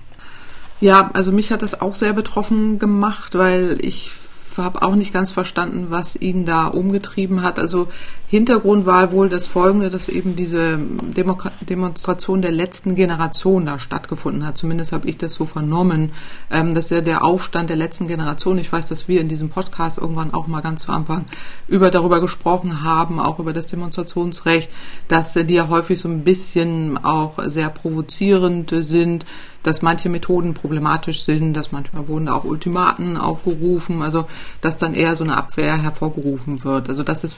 [0.81, 4.13] Ja, also mich hat das auch sehr betroffen gemacht, weil ich
[4.57, 7.59] habe auch nicht ganz verstanden, was ihn da umgetrieben hat.
[7.59, 7.89] Also
[8.31, 14.45] Hintergrund war wohl das Folgende, dass eben diese Demo Demonstration der letzten Generation da stattgefunden
[14.45, 14.59] hat.
[14.59, 16.13] Zumindest habe ich das so vernommen,
[16.51, 18.59] ähm, dass ja der Aufstand der letzten Generation.
[18.59, 21.25] Ich weiß, dass wir in diesem Podcast irgendwann auch mal ganz zu Anfang
[21.69, 24.71] über darüber gesprochen haben, auch über das Demonstrationsrecht,
[25.09, 29.25] dass die ja häufig so ein bisschen auch sehr provozierend sind
[29.63, 34.27] dass manche Methoden problematisch sind, dass manchmal wurden auch Ultimaten aufgerufen, also
[34.61, 36.89] dass dann eher so eine Abwehr hervorgerufen wird.
[36.89, 37.37] Also das ist,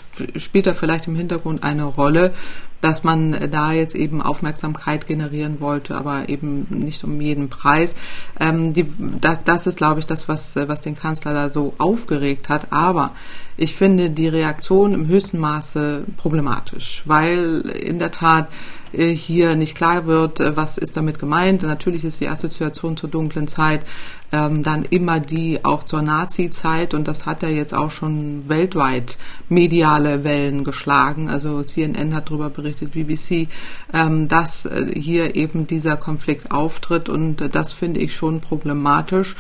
[0.67, 2.33] da vielleicht im Hintergrund eine Rolle,
[2.81, 7.95] dass man da jetzt eben Aufmerksamkeit generieren wollte, aber eben nicht um jeden Preis.
[8.39, 8.91] Ähm, die,
[9.21, 12.73] das, das ist, glaube ich, das, was, was den Kanzler da so aufgeregt hat.
[12.73, 13.13] Aber
[13.57, 18.49] ich finde die Reaktion im höchsten Maße problematisch, weil in der Tat
[18.93, 21.63] hier nicht klar wird, äh, was ist damit gemeint.
[21.63, 23.85] Natürlich ist die Assoziation zur dunklen Zeit
[24.33, 29.19] ähm, dann immer die auch zur Nazi-Zeit und das hat ja jetzt auch schon weltweit
[29.49, 31.29] mediale Wellen geschlagen.
[31.29, 33.49] Also CNN hat darüber berichtet, BBC,
[33.93, 39.35] ähm, dass äh, hier eben dieser Konflikt auftritt und äh, das finde ich schon problematisch.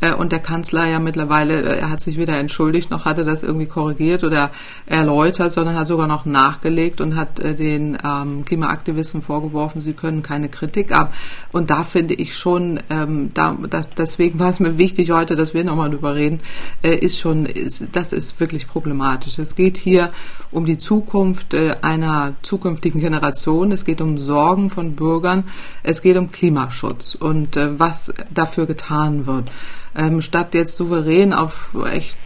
[0.00, 3.42] Äh, und der Kanzler ja mittlerweile, äh, er hat sich weder entschuldigt noch hatte das
[3.42, 4.50] irgendwie korrigiert oder
[4.86, 10.22] erläutert, sondern hat sogar noch nachgelegt und hat äh, den ähm, Klimaaktivisten vorgeworfen, sie können
[10.22, 11.14] keine Kritik ab.
[11.52, 15.54] Und da finde ich schon, ähm, da, das, deswegen war es mir wichtig heute, dass
[15.54, 16.40] wir nochmal drüber reden,
[16.82, 19.38] äh, ist schon, ist, das ist wirklich problematisch.
[19.38, 20.10] Es geht hier
[20.50, 23.72] um die Zukunft äh, einer zukünftigen Generation.
[23.72, 25.44] Es geht um Sorgen von Bürgern.
[25.82, 29.50] Es geht um Klimaschutz und äh, was dafür getan wird
[29.96, 32.16] ähm, statt jetzt souverän auf echt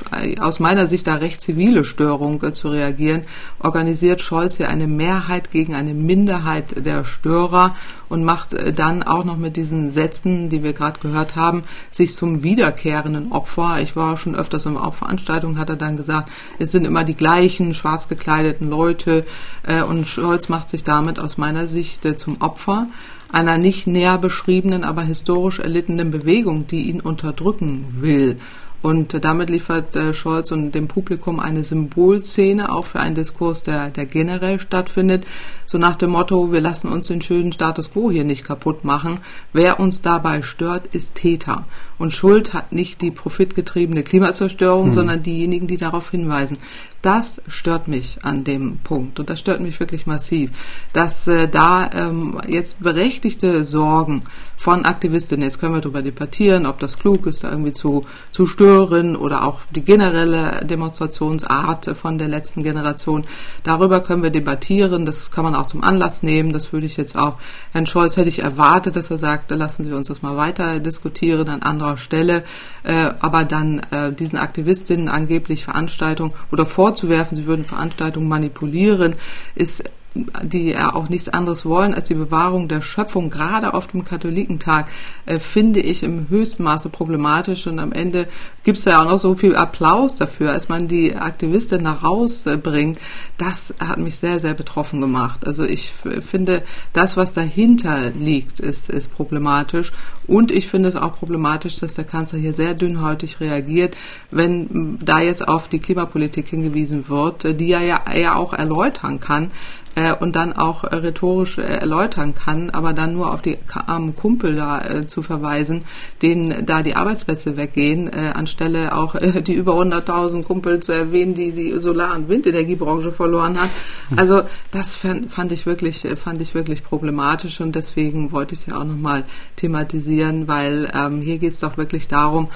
[0.40, 3.22] aus meiner Sicht da recht zivile Störung äh, zu reagieren,
[3.60, 7.74] organisiert Scholz ja eine Mehrheit gegen eine Minderheit der Störer
[8.08, 12.14] und macht äh, dann auch noch mit diesen Sätzen, die wir gerade gehört haben, sich
[12.14, 13.80] zum wiederkehrenden Opfer.
[13.80, 17.72] Ich war schon öfters auf Veranstaltungen, hat er dann gesagt, es sind immer die gleichen
[17.74, 19.24] schwarz gekleideten Leute
[19.62, 22.84] äh, und Scholz macht sich damit aus meiner Sicht äh, zum Opfer
[23.32, 28.38] einer nicht näher beschriebenen, aber historisch erlittenen Bewegung, die ihn unterdrücken will.
[28.82, 33.90] Und damit liefert äh, Scholz und dem Publikum eine Symbolszene auch für einen Diskurs, der,
[33.90, 35.26] der generell stattfindet.
[35.66, 39.18] So nach dem Motto, wir lassen uns den schönen Status quo hier nicht kaputt machen.
[39.52, 41.66] Wer uns dabei stört, ist Täter.
[41.98, 44.92] Und Schuld hat nicht die profitgetriebene Klimazerstörung, mhm.
[44.92, 46.56] sondern diejenigen, die darauf hinweisen.
[47.02, 50.50] Das stört mich an dem Punkt und das stört mich wirklich massiv,
[50.92, 54.22] dass äh, da ähm, jetzt berechtigte Sorgen
[54.60, 59.16] von Aktivistinnen, jetzt können wir darüber debattieren, ob das klug ist, irgendwie zu, zu stören
[59.16, 63.24] oder auch die generelle Demonstrationsart von der letzten Generation.
[63.62, 67.16] Darüber können wir debattieren, das kann man auch zum Anlass nehmen, das würde ich jetzt
[67.16, 67.38] auch,
[67.72, 71.48] Herrn Scholz hätte ich erwartet, dass er sagt, lassen Sie uns das mal weiter diskutieren
[71.48, 72.44] an anderer Stelle,
[72.82, 79.14] äh, aber dann äh, diesen Aktivistinnen angeblich Veranstaltungen oder vorzuwerfen, sie würden Veranstaltungen manipulieren,
[79.54, 84.04] ist die ja auch nichts anderes wollen als die Bewahrung der Schöpfung, gerade auf dem
[84.04, 84.88] Katholikentag,
[85.26, 87.66] äh, finde ich im höchsten Maße problematisch.
[87.68, 88.26] Und am Ende
[88.64, 92.98] gibt es ja auch noch so viel Applaus dafür, als man die Aktivistin nach rausbringt.
[93.38, 95.46] Das hat mich sehr, sehr betroffen gemacht.
[95.46, 99.92] Also ich finde, das, was dahinter liegt, ist, ist problematisch.
[100.26, 103.96] Und ich finde es auch problematisch, dass der Kanzler hier sehr dünnhäutig reagiert,
[104.30, 109.50] wenn da jetzt auf die Klimapolitik hingewiesen wird, die er ja, er auch erläutern kann
[109.94, 114.14] äh, und dann auch äh, rhetorisch äh, erläutern kann, aber dann nur auf die armen
[114.14, 115.84] Kumpel da äh, zu verweisen,
[116.22, 121.34] denen da die Arbeitsplätze weggehen, äh, anstelle auch äh, die über 100.000 Kumpel zu erwähnen,
[121.34, 123.70] die die Solar- und Windenergiebranche verloren hat.
[124.16, 128.78] Also das fand, ich wirklich, fand ich wirklich problematisch und deswegen wollte ich es ja
[128.78, 129.24] auch nochmal
[129.56, 132.48] thematisieren, weil ähm, hier geht es doch wirklich darum,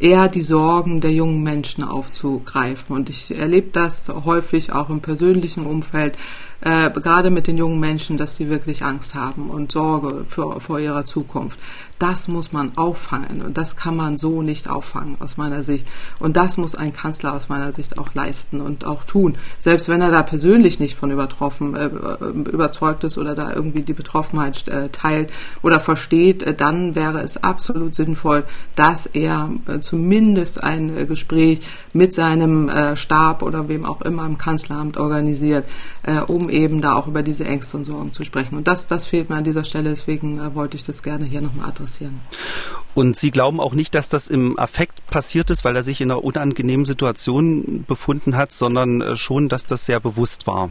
[0.00, 2.96] eher die Sorgen der jungen Menschen aufzugreifen.
[2.96, 6.16] Und ich erlebe das häufig auch im persönlichen Umfeld,
[6.60, 10.78] äh, gerade mit den jungen Menschen, dass sie wirklich Angst haben und Sorge für, vor
[10.78, 11.58] ihrer Zukunft.
[12.00, 15.86] Das muss man auffangen und das kann man so nicht auffangen aus meiner Sicht.
[16.18, 19.34] Und das muss ein Kanzler aus meiner Sicht auch leisten und auch tun.
[19.58, 21.90] Selbst wenn er da persönlich nicht von übertroffen, äh,
[22.50, 27.36] überzeugt ist oder da irgendwie die Betroffenheit äh, teilt oder versteht, äh, dann wäre es
[27.36, 28.44] absolut sinnvoll,
[28.76, 31.60] dass er äh, zumindest ein äh, Gespräch
[31.92, 35.66] mit seinem äh, Stab oder wem auch immer im Kanzleramt organisiert,
[36.28, 38.56] um eben da auch über diese Ängste und Sorgen zu sprechen.
[38.56, 41.68] Und das, das fehlt mir an dieser Stelle, deswegen wollte ich das gerne hier nochmal
[41.68, 42.20] adressieren passieren.
[42.94, 46.10] Und Sie glauben auch nicht, dass das im Affekt passiert ist, weil er sich in
[46.10, 50.70] einer unangenehmen Situation befunden hat, sondern äh, schon, dass das sehr bewusst war?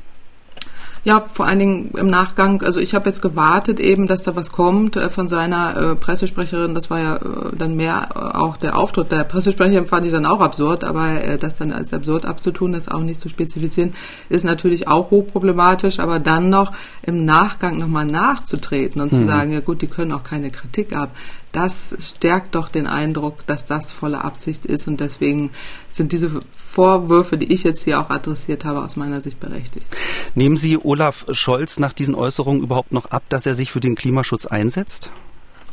[1.03, 4.51] Ja, vor allen Dingen im Nachgang, also ich habe jetzt gewartet eben, dass da was
[4.51, 6.75] kommt äh, von seiner äh, Pressesprecherin.
[6.75, 10.25] Das war ja äh, dann mehr äh, auch der Auftritt der Pressesprecherin, fand ich dann
[10.25, 13.93] auch absurd, aber das dann als absurd abzutun, das auch nicht zu spezifizieren,
[14.29, 19.17] ist natürlich auch hochproblematisch, aber dann noch im Nachgang nochmal nachzutreten und mhm.
[19.17, 21.09] zu sagen, ja gut, die können auch keine Kritik ab
[21.51, 25.51] das stärkt doch den Eindruck, dass das volle Absicht ist und deswegen
[25.91, 26.31] sind diese
[26.71, 29.88] Vorwürfe, die ich jetzt hier auch adressiert habe, aus meiner Sicht berechtigt.
[30.36, 33.95] Nehmen Sie Olaf Scholz nach diesen Äußerungen überhaupt noch ab, dass er sich für den
[33.95, 35.12] Klimaschutz einsetzt?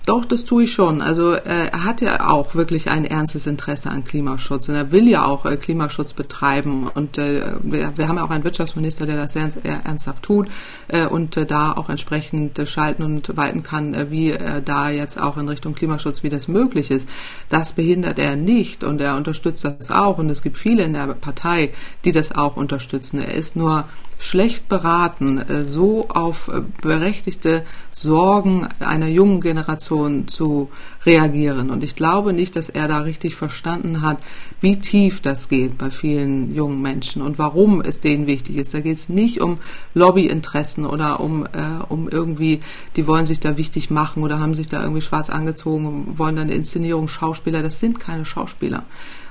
[0.07, 1.03] Doch, das tue ich schon.
[1.03, 5.09] Also äh, er hat ja auch wirklich ein ernstes Interesse an Klimaschutz und er will
[5.09, 6.87] ja auch äh, Klimaschutz betreiben.
[6.87, 10.49] Und äh, wir, haben ja auch einen Wirtschaftsminister, der das sehr, sehr ernsthaft tut
[11.11, 14.33] und da auch entsprechend schalten und walten kann, wie
[14.65, 17.09] da jetzt auch in Richtung Klimaschutz, wie das möglich ist.
[17.49, 20.19] Das behindert er nicht und er unterstützt das auch.
[20.19, 21.73] Und es gibt viele in der Partei,
[22.05, 23.21] die das auch unterstützen.
[23.21, 23.85] Er ist nur
[24.19, 30.71] schlecht beraten, äh, so auf äh, berechtigte Sorgen einer jungen Generation zu
[31.05, 31.71] reagieren.
[31.71, 34.19] Und ich glaube nicht, dass er da richtig verstanden hat,
[34.61, 38.75] wie tief das geht bei vielen jungen Menschen und warum es denen wichtig ist.
[38.75, 39.59] Da geht es nicht um
[39.95, 42.61] Lobbyinteressen oder um, äh, um irgendwie,
[42.97, 46.37] die wollen sich da wichtig machen oder haben sich da irgendwie schwarz angezogen und wollen
[46.37, 47.63] dann eine Inszenierung Schauspieler.
[47.63, 48.85] Das sind keine Schauspieler.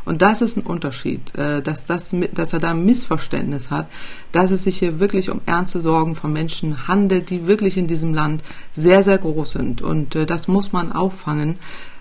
[0.06, 3.88] Und das ist ein Unterschied, äh, dass, das, dass er da ein Missverständnis hat,
[4.36, 8.14] dass es sich hier wirklich um ernste Sorgen von Menschen handelt, die wirklich in diesem
[8.14, 8.44] Land
[8.74, 9.82] sehr, sehr groß sind.
[9.82, 11.56] Und äh, das muss man auffangen.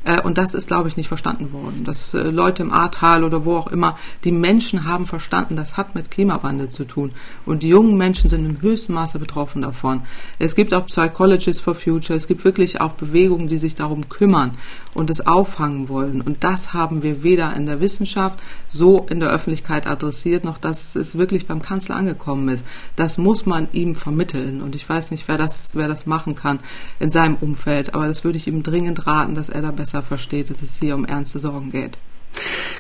[0.05, 1.85] Äh, und das ist, glaube ich, nicht verstanden worden.
[1.85, 5.95] Dass äh, Leute im Ahrtal oder wo auch immer, die Menschen haben verstanden, das hat
[5.95, 7.13] mit Klimawandel zu tun.
[7.47, 10.03] Und die jungen Menschen sind im höchsten Maße betroffen davon.
[10.39, 12.17] Es gibt auch Psychologists for Future.
[12.17, 14.59] Es gibt wirklich auch Bewegungen, die sich darum kümmern
[14.95, 16.21] und es auffangen wollen.
[16.21, 20.97] Und das haben wir weder in der Wissenschaft so in der Öffentlichkeit adressiert, noch dass
[20.97, 22.65] es wirklich beim Kanzler angekommen ist.
[22.97, 24.63] Das muss man ihm vermitteln.
[24.63, 26.61] Und ich weiß nicht, wer das, wer das machen kann
[27.01, 27.95] in seinem Umfeld.
[27.95, 30.95] Aber das würde ich ihm dringend raten, dass er da besser versteht, dass es hier
[30.95, 31.99] um ernste Sorgen geht.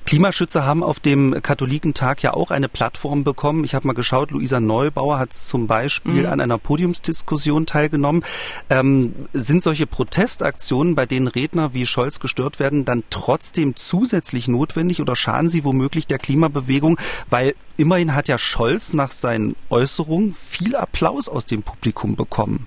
[0.05, 3.65] Klimaschützer haben auf dem Katholikentag ja auch eine Plattform bekommen.
[3.65, 6.27] Ich habe mal geschaut, Luisa Neubauer hat zum Beispiel mhm.
[6.27, 8.25] an einer Podiumsdiskussion teilgenommen.
[8.71, 15.01] Ähm, sind solche Protestaktionen, bei denen Redner wie Scholz gestört werden, dann trotzdem zusätzlich notwendig
[15.01, 16.99] oder schaden sie womöglich der Klimabewegung?
[17.31, 22.67] Weil immerhin hat ja Scholz nach seinen Äußerungen viel Applaus aus dem Publikum bekommen.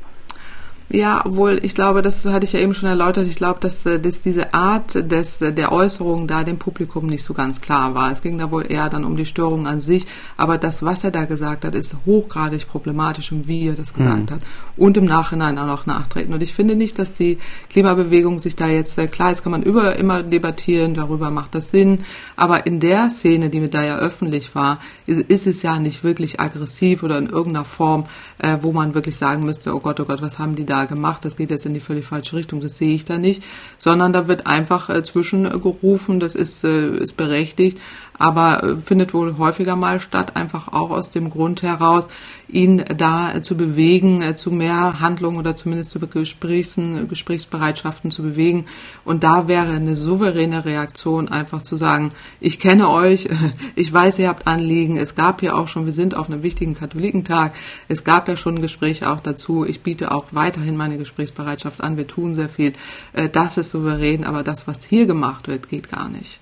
[0.90, 4.00] Ja, obwohl ich glaube, das hatte ich ja eben schon erläutert, ich glaube, dass, äh,
[4.00, 8.10] dass diese Art des, äh, der Äußerung da dem Publikum nicht so ganz klar war.
[8.12, 10.06] Es ging da wohl eher dann um die Störung an sich,
[10.38, 14.30] aber das, was er da gesagt hat, ist hochgradig problematisch und wie er das gesagt
[14.30, 14.36] mhm.
[14.36, 14.42] hat
[14.78, 16.34] und im Nachhinein auch noch nachtreten.
[16.34, 17.38] Und ich finde nicht, dass die
[17.70, 21.70] Klimabewegung sich da jetzt, äh, klar, jetzt kann man über immer debattieren, darüber macht das
[21.70, 22.06] Sinn,
[22.38, 26.06] aber in der Szene, die mit da ja öffentlich war, ist, ist es ja nicht
[26.06, 28.06] wirklich aggressiv oder in irgendeiner Form,
[28.40, 31.26] äh, wo man wirklich sagen müsste, oh Gott, oh Gott, was haben die da gemacht,
[31.26, 33.44] das geht jetzt in die völlig falsche Richtung, das sehe ich da nicht,
[33.78, 37.80] sondern da wird einfach äh, zwischengerufen, das ist, äh, ist berechtigt,
[38.18, 42.08] aber äh, findet wohl häufiger mal statt, einfach auch aus dem Grund heraus,
[42.50, 48.66] ihn da zu bewegen, äh, zu mehr Handlungen oder zumindest zu Gesprächsen, Gesprächsbereitschaften zu bewegen.
[49.04, 53.28] Und da wäre eine souveräne Reaktion einfach zu sagen, ich kenne euch,
[53.76, 56.76] ich weiß, ihr habt Anliegen, es gab ja auch schon, wir sind auf einem wichtigen
[56.76, 57.54] Katholikentag,
[57.88, 62.08] es gab ja schon Gespräche auch dazu, ich biete auch weiterhin meine Gesprächsbereitschaft an, wir
[62.08, 62.74] tun sehr viel.
[63.14, 66.40] Äh, das ist souverän, aber das, was hier gemacht wird, geht gar nicht.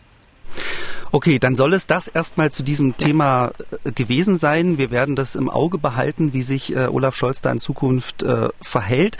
[1.15, 3.53] Okay, dann soll es das erstmal zu diesem Thema
[3.85, 4.77] äh, gewesen sein.
[4.77, 8.49] Wir werden das im Auge behalten, wie sich äh, Olaf Scholz da in Zukunft äh,
[8.61, 9.17] verhält.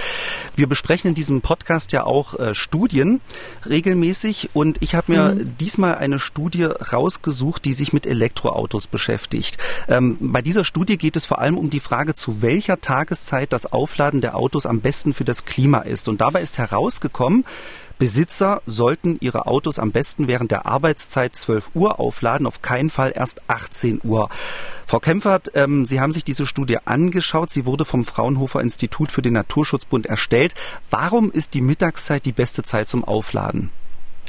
[0.57, 3.21] Wir besprechen in diesem Podcast ja auch äh, Studien
[3.65, 5.55] regelmäßig und ich habe mir mhm.
[5.57, 9.57] diesmal eine Studie rausgesucht, die sich mit Elektroautos beschäftigt.
[9.87, 13.71] Ähm, bei dieser Studie geht es vor allem um die Frage, zu welcher Tageszeit das
[13.71, 16.09] Aufladen der Autos am besten für das Klima ist.
[16.09, 17.45] Und dabei ist herausgekommen,
[17.97, 23.13] Besitzer sollten ihre Autos am besten während der Arbeitszeit 12 Uhr aufladen, auf keinen Fall
[23.15, 24.29] erst 18 Uhr.
[24.85, 27.49] Frau Kempfert, ähm, Sie haben sich diese Studie angeschaut.
[27.49, 30.55] Sie wurde vom Fraunhofer Institut für den Naturschutzbund erstellt.
[30.89, 33.71] Warum ist die Mittagszeit die beste Zeit zum Aufladen?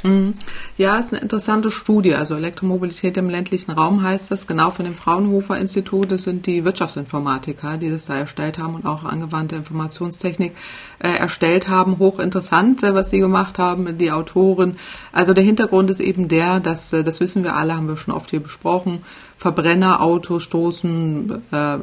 [0.07, 0.33] Mhm.
[0.77, 2.15] Ja, ist eine interessante Studie.
[2.15, 6.11] Also Elektromobilität im ländlichen Raum heißt das, genau von dem Fraunhofer Institut.
[6.11, 10.53] Das sind die Wirtschaftsinformatiker, die das da erstellt haben und auch angewandte Informationstechnik
[10.99, 11.99] äh, erstellt haben.
[11.99, 14.77] Hochinteressant, äh, was sie gemacht haben, die Autoren.
[15.11, 18.13] Also der Hintergrund ist eben der, dass, äh, das wissen wir alle, haben wir schon
[18.13, 18.99] oft hier besprochen,
[19.37, 21.79] Verbrennerautos stoßen äh, äh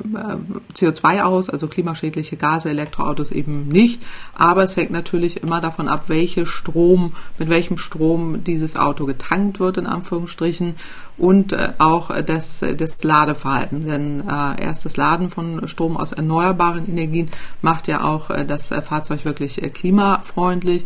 [0.74, 4.02] CO2 aus, also klimaschädliche Gase, Elektroautos eben nicht.
[4.34, 9.60] Aber es hängt natürlich immer davon ab, welche Strom, mit welchem Strom dieses Auto getankt
[9.60, 10.74] wird, in Anführungsstrichen,
[11.16, 13.86] und äh, auch das, das Ladeverhalten.
[13.86, 17.28] Denn äh, erst das Laden von Strom aus erneuerbaren Energien
[17.62, 20.84] macht ja auch äh, das Fahrzeug wirklich äh, klimafreundlich.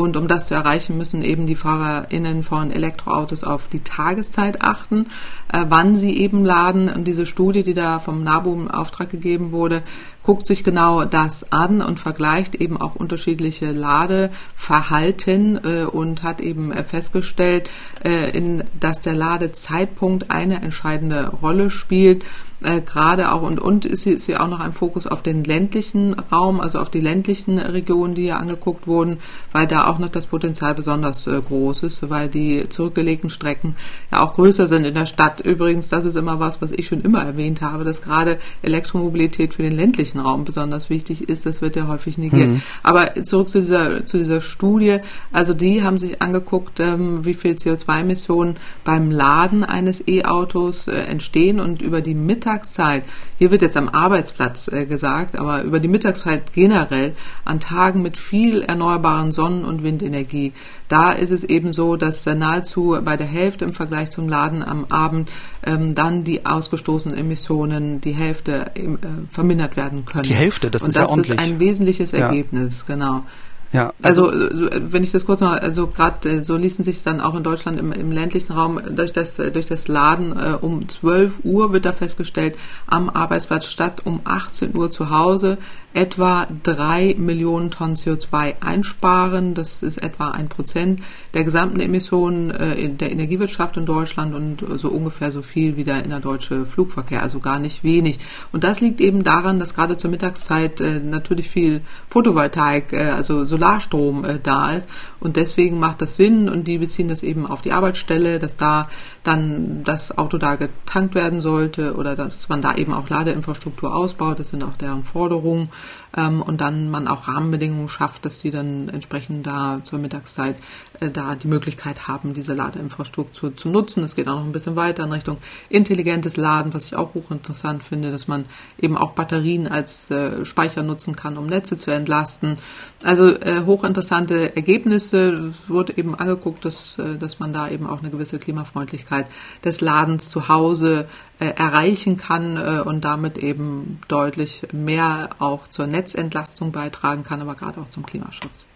[0.00, 5.08] Und um das zu erreichen, müssen eben die FahrerInnen von Elektroautos auf die Tageszeit achten,
[5.52, 6.88] äh, wann sie eben laden.
[6.88, 9.82] Und diese Studie, die da vom NABU in Auftrag gegeben wurde,
[10.22, 16.72] guckt sich genau das an und vergleicht eben auch unterschiedliche Ladeverhalten äh, und hat eben
[16.72, 17.70] äh, festgestellt,
[18.04, 22.24] äh, in, dass der Ladezeitpunkt eine entscheidende Rolle spielt
[22.62, 26.14] äh, gerade auch und und ist ist hier auch noch ein Fokus auf den ländlichen
[26.14, 29.18] Raum, also auf die ländlichen Regionen, die hier angeguckt wurden,
[29.52, 33.76] weil da auch noch das Potenzial besonders äh, groß ist, weil die zurückgelegten Strecken
[34.10, 35.40] ja auch größer sind in der Stadt.
[35.40, 39.62] Übrigens, das ist immer was, was ich schon immer erwähnt habe, dass gerade Elektromobilität für
[39.62, 41.46] den ländlichen Raum besonders wichtig ist.
[41.46, 42.48] Das wird ja häufig negiert.
[42.48, 42.62] Mhm.
[42.82, 44.98] Aber zurück zu dieser zu dieser Studie.
[45.30, 51.60] Also die haben sich angeguckt, ähm, wie viel CO2-Emissionen beim Laden eines E-Autos äh, entstehen
[51.60, 53.04] und über die Mittag Mittagszeit,
[53.38, 58.16] hier wird jetzt am Arbeitsplatz äh, gesagt, aber über die Mittagszeit generell an Tagen mit
[58.16, 60.52] viel erneuerbaren Sonnen- und Windenergie,
[60.90, 64.62] da ist es eben so, dass äh, nahezu bei der Hälfte im Vergleich zum Laden
[64.62, 65.30] am Abend
[65.64, 68.88] ähm, dann die ausgestoßenen Emissionen die Hälfte äh,
[69.30, 70.24] vermindert werden können.
[70.24, 71.36] Die Hälfte, das und ist ja ordentlich.
[71.36, 72.94] Das ist ein wesentliches Ergebnis, ja.
[72.94, 73.24] genau.
[73.72, 77.20] Ja, also, also wenn ich das kurz noch, also gerade äh, so ließen sich dann
[77.20, 81.44] auch in Deutschland im, im ländlichen Raum durch das durch das Laden äh, um 12
[81.44, 82.56] Uhr wird da festgestellt
[82.88, 85.56] am Arbeitsplatz statt um 18 Uhr zu Hause
[85.92, 89.54] etwa drei Millionen Tonnen CO2 einsparen.
[89.54, 91.00] Das ist etwa ein Prozent
[91.34, 96.04] der gesamten Emissionen äh, der Energiewirtschaft in Deutschland und so ungefähr so viel wie der
[96.04, 98.18] innerdeutsche Flugverkehr, also gar nicht wenig.
[98.52, 103.44] Und das liegt eben daran, dass gerade zur Mittagszeit äh, natürlich viel Photovoltaik, äh, also
[103.44, 104.88] Solarstrom da ist
[105.20, 108.88] und deswegen macht das Sinn und die beziehen das eben auf die Arbeitsstelle, dass da
[109.22, 114.38] dann das Auto da getankt werden sollte oder dass man da eben auch Ladeinfrastruktur ausbaut.
[114.38, 115.68] Das sind auch deren Forderungen
[116.16, 120.56] ähm, und dann man auch Rahmenbedingungen schafft, dass die dann entsprechend da zur Mittagszeit
[121.00, 124.04] äh, da die Möglichkeit haben, diese Ladeinfrastruktur zu nutzen.
[124.04, 125.38] Es geht auch noch ein bisschen weiter in Richtung
[125.68, 128.44] intelligentes Laden, was ich auch hochinteressant finde, dass man
[128.78, 132.58] eben auch Batterien als äh, Speicher nutzen kann, um Netze zu entlasten.
[133.02, 135.30] Also äh, hochinteressante Ergebnisse.
[135.30, 139.26] Es wurde eben angeguckt, dass, äh, dass man da eben auch eine gewisse Klimafreundlichkeit
[139.64, 141.08] des Ladens zu Hause
[141.40, 147.54] äh, erreichen kann äh, und damit eben deutlich mehr auch zur Netzentlastung beitragen kann, aber
[147.54, 148.66] gerade auch zum Klimaschutz.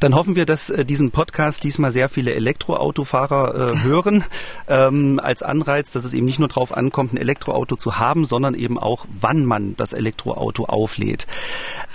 [0.00, 4.24] Dann hoffen wir, dass äh, diesen Podcast diesmal sehr viele Elektroautofahrer äh, hören,
[4.68, 8.54] ähm, als Anreiz, dass es eben nicht nur darauf ankommt, ein Elektroauto zu haben, sondern
[8.54, 11.26] eben auch, wann man das Elektroauto auflädt.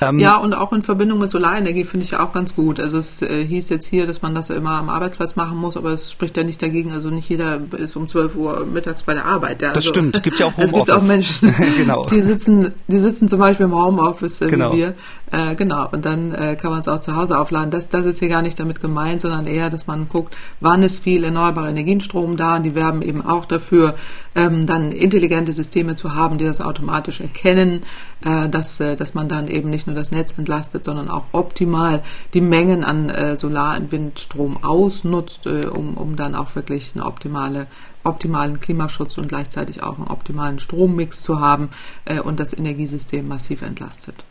[0.01, 2.79] Ähm, ja, und auch in Verbindung mit Solarenergie finde ich ja auch ganz gut.
[2.79, 5.91] Also es äh, hieß jetzt hier, dass man das immer am Arbeitsplatz machen muss, aber
[5.91, 6.91] es spricht ja nicht dagegen.
[6.91, 9.61] Also nicht jeder ist um 12 Uhr mittags bei der Arbeit.
[9.61, 9.69] Ja.
[9.69, 10.73] Das also, stimmt, gibt ja auch Homeoffice.
[10.73, 12.05] Es gibt auch Menschen, genau.
[12.05, 14.73] die sitzen, die sitzen zum Beispiel im Homeoffice äh, genau.
[14.73, 14.93] wie wir.
[15.33, 17.71] Äh, genau, und dann äh, kann man es auch zu Hause aufladen.
[17.71, 20.99] Das, das ist hier gar nicht damit gemeint, sondern eher, dass man guckt, wann ist
[20.99, 23.95] viel erneuerbarer Energienstrom da und die werben eben auch dafür,
[24.35, 27.81] ähm, dann intelligente Systeme zu haben, die das automatisch erkennen,
[28.23, 32.03] äh, dass, äh, dass man dann eben nicht nur das Netz entlastet, sondern auch optimal
[32.35, 37.07] die Mengen an äh, Solar- und Windstrom ausnutzt, äh, um, um dann auch wirklich eine
[37.07, 37.65] optimale
[38.05, 41.69] optimalen Klimaschutz und gleichzeitig auch einen optimalen Strommix zu haben
[42.05, 44.25] äh, und das Energiesystem massiv entlastet.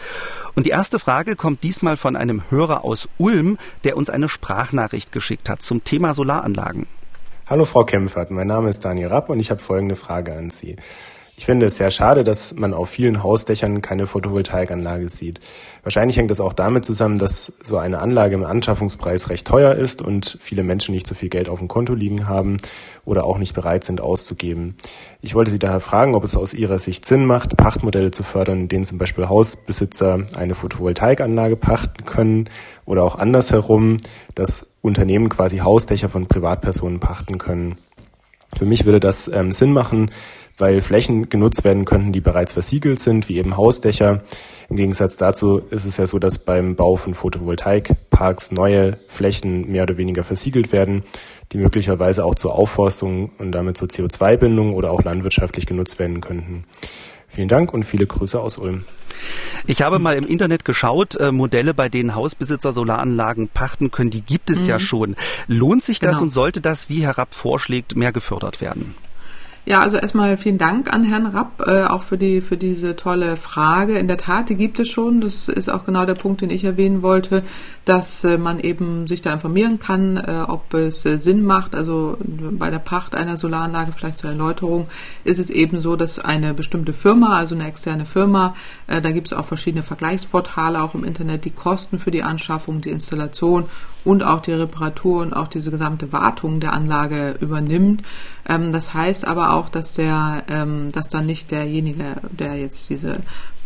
[0.54, 5.12] Und die erste Frage kommt diesmal von einem Hörer aus Ulm, der uns eine Sprachnachricht
[5.12, 6.86] geschickt hat zum Thema Solaranlagen.
[7.46, 10.78] Hallo Frau Kempfert, mein Name ist Daniel Rapp und ich habe folgende Frage an Sie.
[11.36, 15.42] Ich finde es sehr schade, dass man auf vielen Hausdächern keine Photovoltaikanlage sieht.
[15.82, 20.02] Wahrscheinlich hängt das auch damit zusammen, dass so eine Anlage im Anschaffungspreis recht teuer ist
[20.02, 22.58] und viele Menschen nicht so viel Geld auf dem Konto liegen haben
[23.04, 24.78] oder auch nicht bereit sind auszugeben.
[25.22, 28.62] Ich wollte Sie daher fragen, ob es aus Ihrer Sicht Sinn macht, Pachtmodelle zu fördern,
[28.62, 32.50] in denen zum Beispiel Hausbesitzer eine Photovoltaikanlage pachten können
[32.86, 33.98] oder auch andersherum,
[34.34, 37.78] dass Unternehmen quasi Hausdächer von Privatpersonen pachten können.
[38.56, 40.12] Für mich würde das ähm, Sinn machen,
[40.58, 44.22] weil Flächen genutzt werden könnten, die bereits versiegelt sind, wie eben Hausdächer.
[44.70, 49.84] Im Gegensatz dazu ist es ja so, dass beim Bau von Photovoltaikparks neue Flächen mehr
[49.84, 51.04] oder weniger versiegelt werden,
[51.52, 56.66] die möglicherweise auch zur Aufforstung und damit zur CO2-Bindung oder auch landwirtschaftlich genutzt werden könnten.
[57.34, 58.86] Vielen Dank und viele Grüße aus Ulm.
[59.66, 64.22] Ich habe mal im Internet geschaut, äh, Modelle, bei denen Hausbesitzer Solaranlagen pachten können, die
[64.22, 64.68] gibt es mhm.
[64.68, 65.16] ja schon.
[65.48, 66.24] Lohnt sich das genau.
[66.24, 68.94] und sollte das, wie Herr Rapp vorschlägt, mehr gefördert werden?
[69.66, 73.38] Ja, also erstmal vielen Dank an Herrn Rapp, äh, auch für die für diese tolle
[73.38, 73.98] Frage.
[73.98, 75.22] In der Tat, die gibt es schon.
[75.22, 77.44] Das ist auch genau der Punkt, den ich erwähnen wollte,
[77.86, 81.76] dass äh, man eben sich da informieren kann, äh, ob es äh, Sinn macht.
[81.76, 84.88] Also bei der Pacht einer Solaranlage, vielleicht zur Erläuterung,
[85.24, 88.56] ist es eben so, dass eine bestimmte Firma, also eine externe Firma,
[88.88, 92.82] äh, da gibt es auch verschiedene Vergleichsportale auch im Internet, die Kosten für die Anschaffung,
[92.82, 93.64] die Installation
[94.06, 98.04] und auch die Reparatur und auch diese gesamte Wartung der Anlage übernimmt.
[98.48, 103.16] Ähm, das heißt aber auch, dass der, ähm, dass dann nicht derjenige, der jetzt diese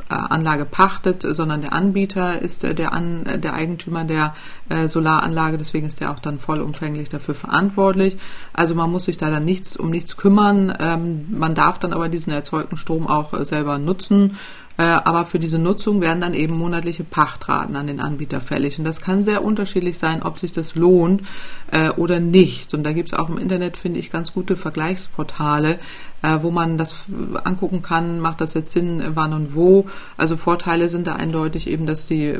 [0.10, 4.36] äh, Anlage pachtet, sondern der Anbieter ist äh, der, An äh, der Eigentümer der
[4.70, 5.58] äh, Solaranlage.
[5.58, 8.18] Deswegen ist er auch dann vollumfänglich dafür verantwortlich.
[8.54, 10.74] Also man muss sich da dann nichts um nichts kümmern.
[10.80, 14.38] Ähm, man darf dann aber diesen erzeugten Strom auch äh, selber nutzen.
[14.78, 18.78] Äh, aber für diese Nutzung werden dann eben monatliche Pachtraten an den Anbieter fällig.
[18.78, 21.24] Und das kann sehr unterschiedlich sein, ob sich das lohnt
[21.72, 22.74] äh, oder nicht.
[22.74, 25.80] Und da gibt es auch im Internet, finde ich, ganz gute Vergleichsportale,
[26.22, 27.06] äh, wo man das
[27.44, 29.88] angucken kann, macht das jetzt Sinn, wann und wo.
[30.16, 32.36] Also Vorteile sind da eindeutig eben, dass die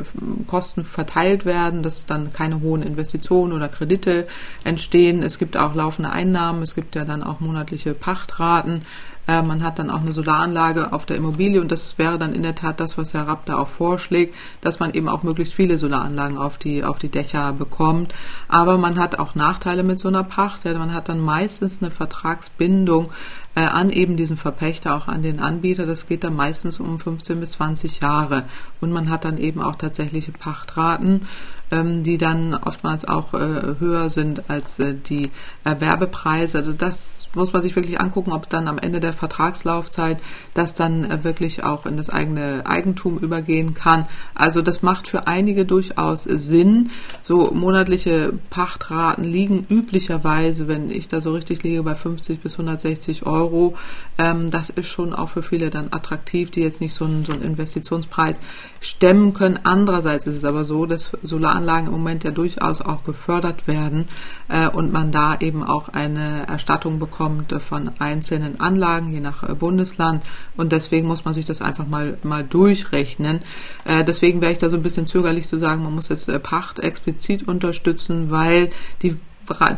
[0.46, 4.28] Kosten verteilt werden, dass dann keine hohen Investitionen oder Kredite
[4.64, 5.24] entstehen.
[5.24, 8.84] Es gibt auch laufende Einnahmen, es gibt ja dann auch monatliche Pachtraten.
[9.28, 12.44] Äh, man hat dann auch eine Solaranlage auf der Immobilie und das wäre dann in
[12.44, 15.78] der Tat das, was Herr Rapp da auch vorschlägt, dass man eben auch möglichst viele
[15.78, 18.16] Solaranlagen auf die, auf die Dächer bekommt.
[18.48, 20.64] Aber man hat auch Nachteile mit so einer Pacht.
[20.64, 23.12] Ja, man hat dann meistens eine Vertragsbindung
[23.56, 25.86] äh, an eben diesen Verpächter, auch an den Anbieter.
[25.86, 28.44] Das geht dann meistens um 15 bis 20 Jahre.
[28.80, 31.28] Und man hat dann eben auch tatsächliche Pachtraten
[31.72, 35.32] ähm, die dann oftmals auch äh, höher sind als äh, die
[35.64, 36.60] Erwerbepreise.
[36.60, 40.20] Also das muss man sich wirklich angucken, ob dann am Ende der Vertragslaufzeit
[40.54, 44.08] das dann äh, wirklich auch in das eigene Eigentum übergehen kann.
[44.34, 46.92] Also das macht für einige durchaus Sinn.
[47.24, 53.26] So monatliche Pachtraten liegen üblicherweise, wenn ich da so richtig liege, bei 50 bis 160
[53.26, 53.76] Euro.
[54.18, 57.34] Ähm, das ist schon auch für viele dann attraktiv, die jetzt nicht so einen, so
[57.34, 58.40] einen Investitionspreis
[58.80, 59.60] stemmen können.
[59.64, 61.12] Andererseits ist es aber so, dass
[61.58, 64.08] Solaranlagen im Moment ja durchaus auch gefördert werden
[64.48, 69.54] äh, und man da eben auch eine Erstattung bekommt von einzelnen Anlagen, je nach äh,
[69.54, 70.24] Bundesland.
[70.56, 73.40] Und deswegen muss man sich das einfach mal, mal durchrechnen.
[73.86, 76.40] Äh, deswegen wäre ich da so ein bisschen zögerlich zu sagen, man muss jetzt äh,
[76.40, 78.70] Pacht explizit unterstützen, weil
[79.02, 79.18] die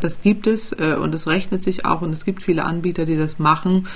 [0.00, 3.16] das gibt es äh, und es rechnet sich auch und es gibt viele Anbieter, die
[3.16, 3.86] das machen,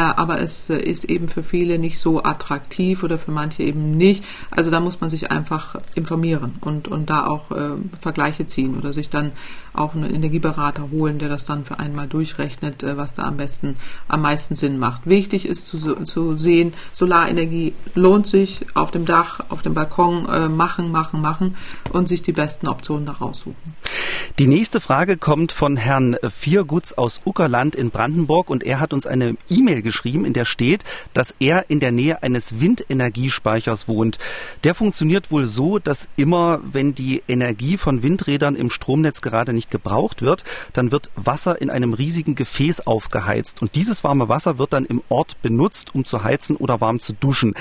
[0.00, 4.24] aber es äh, ist eben für viele nicht so attraktiv oder für manche eben nicht.
[4.50, 7.70] Also da muss man sich einfach informieren und, und da auch äh,
[8.00, 9.32] Vergleiche ziehen oder sich dann
[9.72, 13.76] auch einen Energieberater holen, der das dann für einmal durchrechnet, äh, was da am besten,
[14.08, 15.06] am meisten Sinn macht.
[15.06, 20.48] Wichtig ist zu, zu sehen, Solarenergie lohnt sich auf dem Dach, auf dem Balkon äh,
[20.48, 21.56] machen, machen, machen
[21.92, 23.74] und sich die besten Optionen daraus suchen.
[24.38, 29.06] Die nächste Frage kommt von Herrn Viergutz aus Uckerland in Brandenburg und er hat uns
[29.06, 30.82] eine E-Mail geschrieben, in der steht,
[31.12, 34.18] dass er in der Nähe eines Windenergiespeichers wohnt.
[34.64, 39.70] Der funktioniert wohl so, dass immer, wenn die Energie von Windrädern im Stromnetz gerade nicht
[39.70, 43.62] gebraucht wird, dann wird Wasser in einem riesigen Gefäß aufgeheizt.
[43.62, 47.12] Und dieses warme Wasser wird dann im Ort benutzt, um zu heizen oder warm zu
[47.12, 47.54] duschen.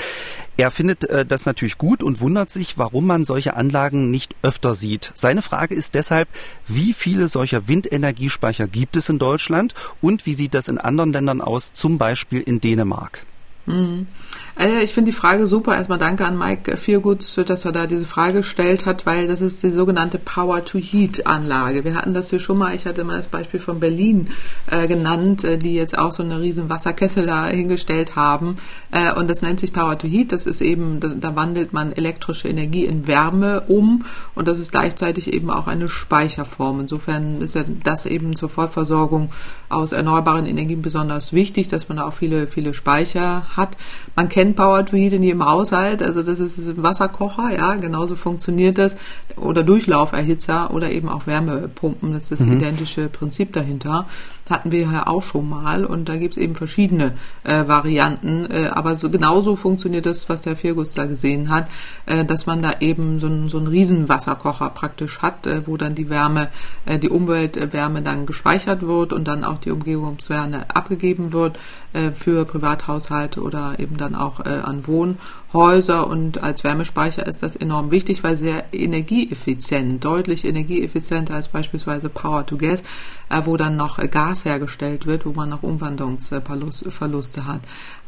[0.55, 4.73] Er findet äh, das natürlich gut und wundert sich, warum man solche Anlagen nicht öfter
[4.73, 5.11] sieht.
[5.15, 6.29] Seine Frage ist deshalb,
[6.67, 11.41] wie viele solcher Windenergiespeicher gibt es in Deutschland und wie sieht das in anderen Ländern
[11.41, 13.25] aus, zum Beispiel in Dänemark?
[13.66, 14.07] Mhm.
[14.55, 15.76] Also ich finde die Frage super.
[15.76, 19.64] Erstmal danke an Mike Vierguts, dass er da diese Frage gestellt hat, weil das ist
[19.64, 21.84] die sogenannte Power-to-Heat-Anlage.
[21.84, 24.30] Wir hatten das hier schon mal, ich hatte mal das Beispiel von Berlin
[24.70, 28.57] äh, genannt, äh, die jetzt auch so eine riesen Wasserkessel da hingestellt haben.
[28.91, 30.32] Äh, und das nennt sich Power-to-Heat.
[30.32, 34.05] Das ist eben, da, da, wandelt man elektrische Energie in Wärme um
[34.36, 36.82] und das ist gleichzeitig eben auch eine Speicherform.
[36.82, 39.30] Insofern ist ja das eben zur Vollversorgung
[39.70, 43.77] aus erneuerbaren Energien besonders wichtig, dass man da auch viele, viele Speicher hat.
[44.15, 48.15] Man kennt Power to Heat in jedem Haushalt, also das ist ein Wasserkocher, ja, genauso
[48.15, 48.95] funktioniert das.
[49.35, 52.57] Oder Durchlauferhitzer oder eben auch Wärmepumpen, das ist das mhm.
[52.57, 54.05] identische Prinzip dahinter
[54.49, 58.49] hatten wir ja auch schon mal und da gibt es eben verschiedene äh, Varianten.
[58.51, 61.67] Äh, aber so, genauso funktioniert das, was der Firgus da gesehen hat,
[62.05, 65.95] äh, dass man da eben so, ein, so einen Riesenwasserkocher praktisch hat, äh, wo dann
[65.95, 66.49] die Wärme,
[66.85, 71.57] äh, die Umweltwärme dann gespeichert wird und dann auch die Umgebungswärme abgegeben wird
[71.93, 76.07] äh, für Privathaushalte oder eben dann auch äh, an Wohnhäuser.
[76.07, 82.45] Und als Wärmespeicher ist das enorm wichtig, weil sehr energieeffizient, deutlich energieeffizienter als beispielsweise Power
[82.45, 82.83] to Gas,
[83.29, 87.61] äh, wo dann noch Gas hergestellt wird, wo man noch Umwandlungsverluste hat.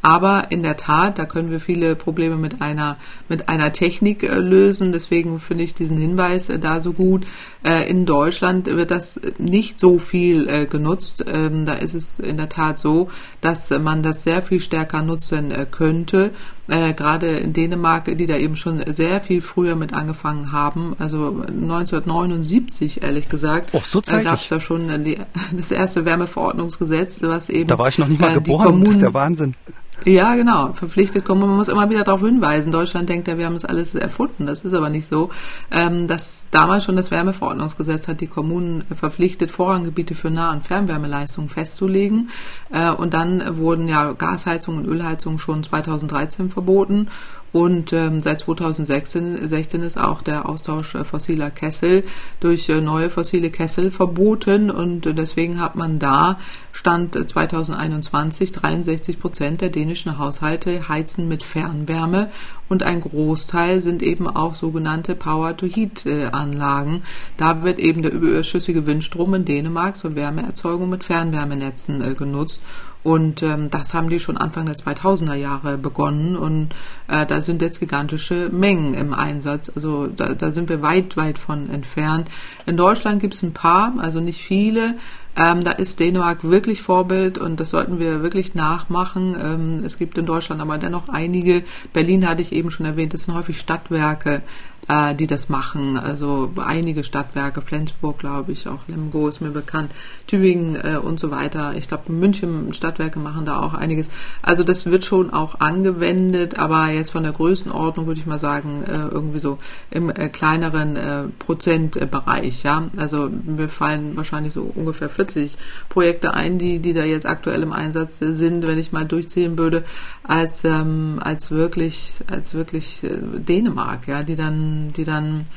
[0.05, 2.97] Aber in der Tat, da können wir viele Probleme mit einer,
[3.27, 4.91] mit einer Technik äh, lösen.
[4.91, 7.25] Deswegen finde ich diesen Hinweis äh, da so gut.
[7.63, 11.25] Äh, in Deutschland wird das nicht so viel äh, genutzt.
[11.27, 13.09] Ähm, da ist es in der Tat so,
[13.41, 16.29] dass man das sehr viel stärker nutzen äh, könnte.
[16.67, 20.95] Äh, gerade in Dänemark, die da eben schon sehr viel früher mit angefangen haben.
[20.97, 25.19] Also 1979, ehrlich gesagt, oh, so äh, gab es da schon die,
[25.55, 27.67] das erste Wärmeverordnungsgesetz, was eben.
[27.67, 29.55] Da war ich noch nicht mal geboren, Kommunen, das ist ja Wahnsinn.
[30.03, 30.73] Ja, genau.
[30.73, 31.41] Verpflichtet kommen.
[31.41, 32.71] Man muss immer wieder darauf hinweisen.
[32.71, 34.45] Deutschland denkt ja, wir haben das alles erfunden.
[34.45, 35.29] Das ist aber nicht so.
[35.71, 41.49] Ähm, das damals schon das Wärmeverordnungsgesetz hat die Kommunen verpflichtet, Vorranggebiete für Nah- und Fernwärmeleistungen
[41.49, 42.29] festzulegen.
[42.71, 47.09] Äh, und dann wurden ja Gasheizung und Ölheizung schon 2013 verboten.
[47.51, 52.03] Und ähm, seit 2016 16 ist auch der Austausch äh, fossiler Kessel
[52.41, 54.69] durch äh, neue fossile Kessel verboten.
[54.69, 56.37] Und äh, deswegen hat man da
[56.73, 62.29] Stand 2021 63 Prozent der dänischen Haushalte heizen mit Fernwärme
[62.67, 67.03] und ein Großteil sind eben auch sogenannte Power-to-Heat-Anlagen.
[67.37, 72.61] Da wird eben der überschüssige Windstrom in Dänemark zur Wärmeerzeugung mit Fernwärmenetzen äh, genutzt.
[73.05, 76.69] Und ähm, das haben die schon Anfang der 2000er Jahre begonnen und
[77.07, 79.71] äh, da sind jetzt gigantische Mengen im Einsatz.
[79.75, 82.29] Also da, da sind wir weit, weit von entfernt.
[82.65, 84.95] In Deutschland gibt es ein paar, also nicht viele.
[85.37, 89.35] Ähm, da ist Dänemark wirklich Vorbild und das sollten wir wirklich nachmachen.
[89.39, 91.63] Ähm, es gibt in Deutschland aber dennoch einige.
[91.93, 94.41] Berlin hatte ich eben schon erwähnt, das sind häufig Stadtwerke
[94.87, 95.97] äh, die das machen.
[95.97, 99.91] Also einige Stadtwerke, Flensburg glaube ich, auch Lemgo ist mir bekannt,
[100.27, 101.73] Tübingen äh, und so weiter.
[101.75, 104.09] Ich glaube, München Stadtwerke machen da auch einiges.
[104.41, 108.83] Also das wird schon auch angewendet, aber jetzt von der Größenordnung würde ich mal sagen,
[108.83, 109.57] äh, irgendwie so
[109.91, 112.63] im äh, kleineren äh, Prozentbereich.
[112.63, 115.57] Ja, also mir fallen wahrscheinlich so ungefähr 40
[115.89, 119.83] Projekte ein, die die da jetzt aktuell im Einsatz sind, wenn ich mal durchzählen würde,
[120.23, 125.47] als ähm, als wirklich als wirklich äh, Dänemark, ja, die dann die dann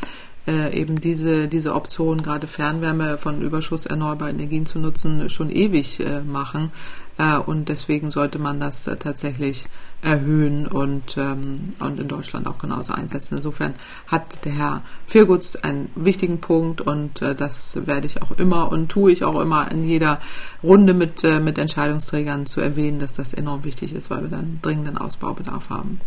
[0.49, 6.01] äh, eben diese, diese Option, gerade Fernwärme von Überschuss erneuerbarer Energien zu nutzen, schon ewig
[6.01, 6.73] äh, machen.
[7.19, 9.67] Äh, und deswegen sollte man das äh, tatsächlich
[10.01, 13.37] erhöhen und, ähm, und in Deutschland auch genauso einsetzen.
[13.37, 13.75] Insofern
[14.07, 18.89] hat der Herr Viergutz einen wichtigen Punkt und äh, das werde ich auch immer und
[18.89, 20.21] tue ich auch immer in jeder
[20.63, 24.61] Runde mit, äh, mit Entscheidungsträgern zu erwähnen, dass das enorm wichtig ist, weil wir dann
[24.63, 26.01] dringenden Ausbaubedarf haben.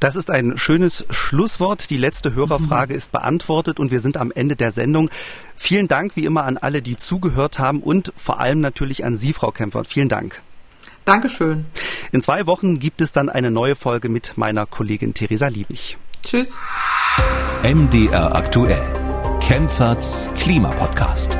[0.00, 1.90] Das ist ein schönes Schlusswort.
[1.90, 5.10] Die letzte Hörerfrage ist beantwortet und wir sind am Ende der Sendung.
[5.56, 9.32] Vielen Dank wie immer an alle, die zugehört haben und vor allem natürlich an Sie,
[9.32, 9.88] Frau Kempfert.
[9.88, 10.40] Vielen Dank.
[11.04, 11.64] Dankeschön.
[12.12, 15.96] In zwei Wochen gibt es dann eine neue Folge mit meiner Kollegin Theresa Liebig.
[16.22, 16.58] Tschüss.
[17.62, 18.84] MDR aktuell.
[19.40, 21.38] Kempferts Klimapodcast.